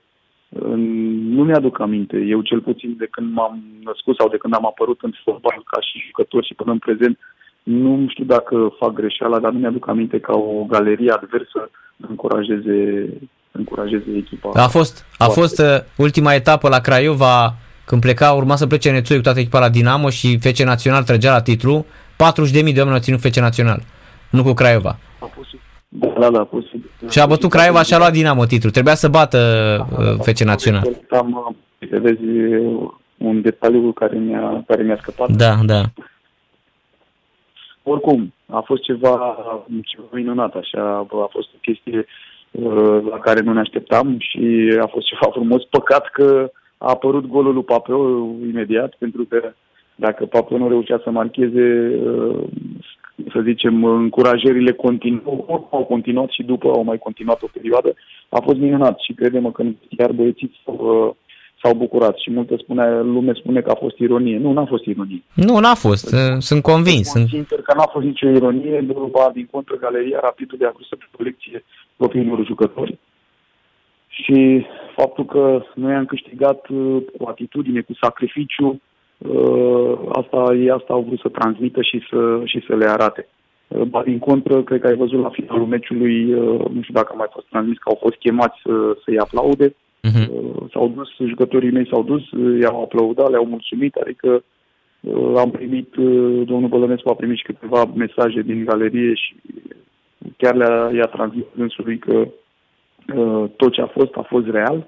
Nu 1.36 1.44
mi-aduc 1.44 1.80
aminte, 1.80 2.18
eu 2.18 2.42
cel 2.42 2.62
puțin 2.62 2.96
de 2.98 3.08
când 3.12 3.34
m-am 3.34 3.64
născut 3.84 4.16
sau 4.16 4.30
de 4.30 4.38
când 4.38 4.54
am 4.54 4.66
apărut 4.66 5.00
în 5.02 5.12
fotbal 5.24 5.64
ca 5.66 5.82
și 5.82 6.04
jucător 6.06 6.44
și 6.46 6.54
până 6.54 6.72
în 6.72 6.78
prezent, 6.78 7.20
nu 7.64 8.06
știu 8.08 8.24
dacă 8.24 8.76
fac 8.80 8.94
greșeala, 8.94 9.40
dar 9.40 9.52
nu 9.52 9.60
mi-aduc 9.60 9.88
aminte 9.88 10.20
ca 10.20 10.34
o 10.34 10.64
galerie 10.64 11.12
adversă 11.12 11.70
încurajeze 12.08 13.10
încurajeze 13.52 14.06
echipa. 14.16 14.50
A 14.54 14.68
fost, 14.68 15.06
a 15.18 15.26
fost 15.26 15.60
uh, 15.60 15.66
ultima 15.98 16.34
etapă 16.34 16.70
la 16.70 16.80
Craiova 16.80 17.56
când 17.86 18.02
pleca, 18.02 18.32
urma 18.32 18.56
să 18.56 18.68
plece 18.68 18.92
Nețui 18.92 19.16
cu 19.16 19.22
toată 19.22 19.40
echipa 19.40 19.60
la 19.60 19.70
Dinamo 19.70 20.10
și 20.10 20.38
FC 20.38 20.60
Național 20.60 21.04
trăgea 21.04 21.32
la 21.32 21.42
titlu. 21.42 21.86
40.000 21.86 22.74
de 22.74 22.80
oameni 22.80 22.96
au 22.96 23.00
ținut 23.00 23.20
FC 23.20 23.36
Național, 23.36 23.82
nu 24.30 24.44
cu 24.44 24.54
Craiova. 24.54 24.98
A 25.20 25.26
posibil. 25.26 25.60
Da, 25.88 26.14
da, 26.20 26.30
da, 26.30 26.44
posibil. 26.44 26.92
Și 27.10 27.20
a 27.20 27.26
bătut 27.26 27.50
Craiova 27.50 27.84
și 27.84 27.94
a 27.94 27.98
luat 27.98 28.12
Dinamo 28.12 28.46
titlul. 28.46 28.72
Trebuia 28.72 28.96
să 28.96 29.08
bată 29.08 29.38
da, 29.90 30.04
da, 30.04 30.12
FC 30.12 30.40
Național. 30.40 30.84
Am, 31.10 31.56
vezi, 31.80 32.22
un 33.18 33.42
detaliu 33.42 33.92
care 33.92 34.18
mi-a, 34.18 34.64
care 34.68 34.84
mi-a 34.84 34.98
scăpat. 35.02 35.32
Da, 35.32 35.56
da. 35.66 35.82
Oricum, 37.84 38.34
a 38.46 38.60
fost 38.60 38.82
ceva, 38.82 39.38
ceva 39.84 40.08
minunat, 40.12 40.56
așa, 40.56 40.98
a 40.98 41.30
fost 41.32 41.48
o 41.56 41.58
chestie 41.62 42.06
uh, 42.52 43.02
la 43.10 43.20
care 43.20 43.40
nu 43.42 43.54
ne 43.54 43.60
așteptam 43.60 44.16
și 44.20 44.78
a 44.82 44.88
fost 44.88 45.06
ceva 45.06 45.32
frumos. 45.32 45.64
Păcat 45.64 46.10
că 46.10 46.52
a 46.78 46.90
apărut 46.90 47.26
golul 47.26 47.54
lui 47.54 47.64
Papeu 47.64 48.36
imediat, 48.50 48.96
pentru 49.00 49.26
că 49.30 49.54
dacă 49.96 50.26
Papeu 50.26 50.58
nu 50.58 50.68
reușea 50.68 51.02
să 51.04 51.10
marcheze, 51.10 52.00
uh, 52.06 52.44
să 53.34 53.42
zicem, 53.44 53.84
încurajările 53.84 54.72
continuă, 54.72 55.68
au 55.72 55.84
continuat 55.84 56.30
și 56.30 56.44
după 56.44 56.68
au 56.68 56.84
mai 56.84 56.98
continuat 56.98 57.42
o 57.42 57.48
perioadă, 57.54 57.94
a 58.30 58.40
fost 58.40 58.58
minunat 58.58 59.00
și 59.00 59.14
credem 59.14 59.52
că 59.52 59.64
chiar 59.98 60.12
băieții 60.12 60.60
s-au, 60.64 61.08
uh, 61.08 61.14
s-au 61.62 61.74
bucurat 61.74 62.18
și 62.18 62.32
multe 62.32 62.56
spune, 62.58 63.02
lume 63.02 63.34
spune 63.34 63.62
că 63.62 63.72
a 63.72 63.76
fost 63.76 63.98
ironie. 63.98 64.38
Nu, 64.38 64.52
n-a 64.52 64.66
fost 64.66 64.86
ironie. 64.86 65.24
Nu, 65.34 65.60
n-a 65.60 65.74
fost, 65.74 66.14
uh, 66.14 66.36
sunt 66.40 66.62
convins. 66.62 67.10
Sunt 67.10 67.28
sincer 67.28 67.62
că 67.62 67.74
n-a 67.78 67.90
fost 67.92 68.06
nicio 68.06 68.30
ironie, 68.30 68.82
după, 68.82 69.32
din 69.34 69.48
contră, 69.52 69.76
Galeria 69.76 70.20
Rapidului 70.22 70.66
a 70.66 70.72
vrut 70.74 70.86
să 70.86 70.98
colecție 71.18 71.64
propriilor 71.96 72.46
jucători 72.46 73.00
și 74.24 74.66
faptul 74.96 75.26
că 75.26 75.64
noi 75.76 75.94
am 75.94 76.06
câștigat 76.06 76.68
uh, 76.68 77.04
cu 77.18 77.28
atitudine, 77.28 77.82
cu 77.82 77.94
sacrificiu, 78.02 78.82
uh, 79.18 79.94
asta, 80.12 80.54
ei 80.54 80.70
asta 80.70 80.94
au 80.94 81.02
vrut 81.02 81.20
să 81.20 81.30
transmită 81.30 81.82
și 81.82 82.02
să, 82.10 82.42
și 82.46 82.64
să 82.68 82.76
le 82.76 82.86
arate. 82.86 83.28
Uh, 83.68 83.82
ba 83.82 84.04
din 84.04 84.20
contră, 84.20 84.62
cred 84.64 84.82
că 84.82 84.88
ai 84.88 84.96
văzut 84.96 85.22
la 85.22 85.30
finalul 85.30 85.66
meciului, 85.66 86.24
nu 86.74 86.82
știu 86.82 86.94
dacă 86.94 87.10
a 87.12 87.18
mai 87.18 87.28
fost 87.32 87.48
transmis, 87.50 87.78
că 87.78 87.90
au 87.90 87.98
fost 88.02 88.16
chemați 88.16 88.60
să, 88.64 88.98
să-i 89.04 89.18
aplaude. 89.18 89.70
Uh-huh. 89.70 90.28
S-au 90.72 90.88
dus, 90.96 91.28
jucătorii 91.28 91.72
mei 91.72 91.88
s-au 91.92 92.04
dus, 92.04 92.24
i-au 92.62 92.82
aplaudat, 92.82 93.30
le-au 93.30 93.46
mulțumit, 93.46 93.96
adică 93.96 94.44
am 95.38 95.52
primit, 95.52 95.94
domnul 96.50 96.68
Bălănescu 96.70 97.10
a 97.10 97.14
primit 97.14 97.38
și 97.38 97.44
câteva 97.44 97.92
mesaje 97.96 98.42
din 98.42 98.66
galerie 98.66 99.14
și 99.14 99.36
chiar 100.38 100.56
le-a, 100.56 100.92
i-a 100.94 101.06
transmis 101.06 101.44
însului 101.56 101.98
că 101.98 102.28
tot 103.56 103.74
ce 103.74 103.82
a 103.82 103.88
fost, 103.88 104.16
a 104.16 104.22
fost 104.22 104.48
real. 104.48 104.88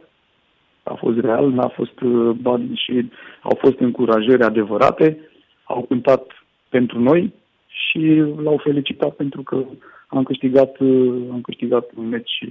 A 0.83 0.93
fost 0.93 1.19
real, 1.19 1.49
n-a 1.49 1.67
fost 1.67 2.01
uh, 2.01 2.35
bani 2.41 2.81
și 2.85 3.09
au 3.41 3.57
fost 3.61 3.79
încurajări 3.79 4.43
adevărate. 4.43 5.17
Au 5.63 5.85
cântat 5.87 6.25
pentru 6.69 6.99
noi 6.99 7.33
și 7.67 8.23
l-au 8.43 8.61
felicitat 8.63 9.15
pentru 9.15 9.41
că 9.41 9.63
am 10.07 10.23
câștigat, 10.23 10.79
uh, 10.79 11.13
am 11.31 11.41
câștigat 11.41 11.89
un 11.95 12.07
meci 12.07 12.45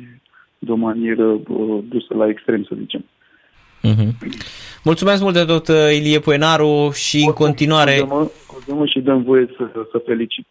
de 0.58 0.70
o 0.70 0.74
manieră 0.76 1.24
uh, 1.24 1.78
dusă 1.88 2.14
la 2.14 2.28
extrem, 2.28 2.64
să 2.64 2.74
zicem. 2.78 3.04
Mm-hmm. 3.82 4.10
Mulțumesc 4.84 5.22
mult 5.22 5.34
de 5.34 5.44
tot, 5.44 5.68
Ilie 5.98 6.18
Puenaru, 6.18 6.90
și 6.92 7.24
în 7.26 7.32
continuare... 7.32 7.92
Scuză-mă 8.46 8.86
și 8.86 9.00
dăm 9.00 9.22
voie 9.22 9.46
să, 9.56 9.86
să 9.90 10.02
felicit 10.06 10.46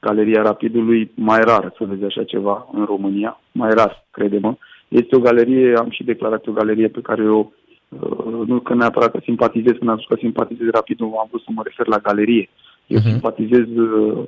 Galeria 0.00 0.42
Rapidului, 0.42 1.10
mai 1.14 1.40
rar 1.40 1.74
să 1.78 1.84
vezi 1.84 2.04
așa 2.04 2.24
ceva 2.24 2.68
în 2.72 2.84
România, 2.84 3.40
mai 3.52 3.70
rar, 3.70 4.06
crede-mă. 4.10 4.56
Este 4.88 5.16
o 5.16 5.20
galerie, 5.20 5.74
am 5.76 5.90
și 5.90 6.04
declarat 6.04 6.46
o 6.46 6.52
galerie 6.52 6.88
pe 6.88 7.00
care 7.00 7.22
eu, 7.22 7.52
uh, 7.88 8.46
nu 8.46 8.58
că 8.58 8.74
neapărat 8.74 9.10
că 9.10 9.20
simpatizez, 9.22 9.72
când 9.78 9.90
am 9.90 9.96
spus 9.96 10.08
că 10.08 10.16
simpatizez 10.18 10.68
Rapidul, 10.68 11.14
am 11.18 11.26
vrut 11.28 11.42
să 11.42 11.50
mă 11.54 11.62
refer 11.64 11.86
la 11.86 11.98
galerie. 11.98 12.48
Eu 12.86 12.98
uh-huh. 12.98 13.10
simpatizez 13.10 13.66
uh, 13.76 14.22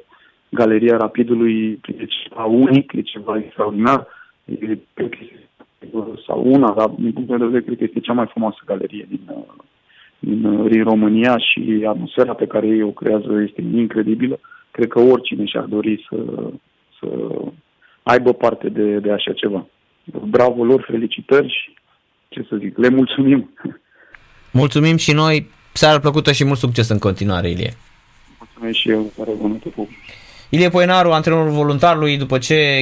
Galeria 0.48 0.96
Rapidului, 0.96 1.80
e 1.98 2.04
ceva 2.04 2.44
unic, 2.44 2.92
e 2.92 3.00
ceva 3.00 3.36
extraordinar, 3.36 4.06
e, 4.44 4.78
sau 6.26 6.42
una, 6.44 6.74
dar 6.76 6.88
din 6.88 7.12
punct 7.12 7.28
de 7.28 7.36
vedere 7.36 7.62
cred 7.62 7.76
că 7.76 7.84
este 7.84 8.00
cea 8.00 8.12
mai 8.12 8.26
frumoasă 8.26 8.58
galerie 8.64 9.06
din, 9.08 9.20
uh, 9.26 9.64
din, 10.18 10.68
din 10.68 10.82
România 10.82 11.38
și 11.38 11.84
atmosfera 11.88 12.34
pe 12.34 12.46
care 12.46 12.66
ei 12.66 12.82
o 12.82 12.90
creează 12.90 13.40
este 13.46 13.62
incredibilă. 13.74 14.40
Cred 14.72 14.88
că 14.88 14.98
oricine 15.00 15.44
și-ar 15.44 15.64
dori 15.64 16.06
să, 16.08 16.16
să 16.98 17.06
aibă 18.02 18.32
parte 18.32 18.68
de, 18.68 18.98
de 18.98 19.12
așa 19.12 19.32
ceva. 19.32 19.66
Bravo 20.04 20.64
lor, 20.64 20.84
felicitări 20.90 21.48
și 21.48 21.74
ce 22.28 22.46
să 22.48 22.56
zic, 22.56 22.78
le 22.78 22.88
mulțumim. 22.88 23.50
Mulțumim 24.50 24.96
și 24.96 25.12
noi, 25.12 25.50
seara 25.72 26.00
plăcută 26.00 26.32
și 26.32 26.44
mult 26.44 26.58
succes 26.58 26.88
în 26.88 26.98
continuare, 26.98 27.50
Ilie. 27.50 27.72
Mulțumesc 28.38 28.78
și 28.78 28.90
eu, 28.90 29.12
care 29.16 29.30
Ilie 30.48 30.68
Poenaru, 30.68 31.10
antrenorul 31.12 31.50
voluntarului, 31.50 32.16
după 32.16 32.38
ce 32.38 32.54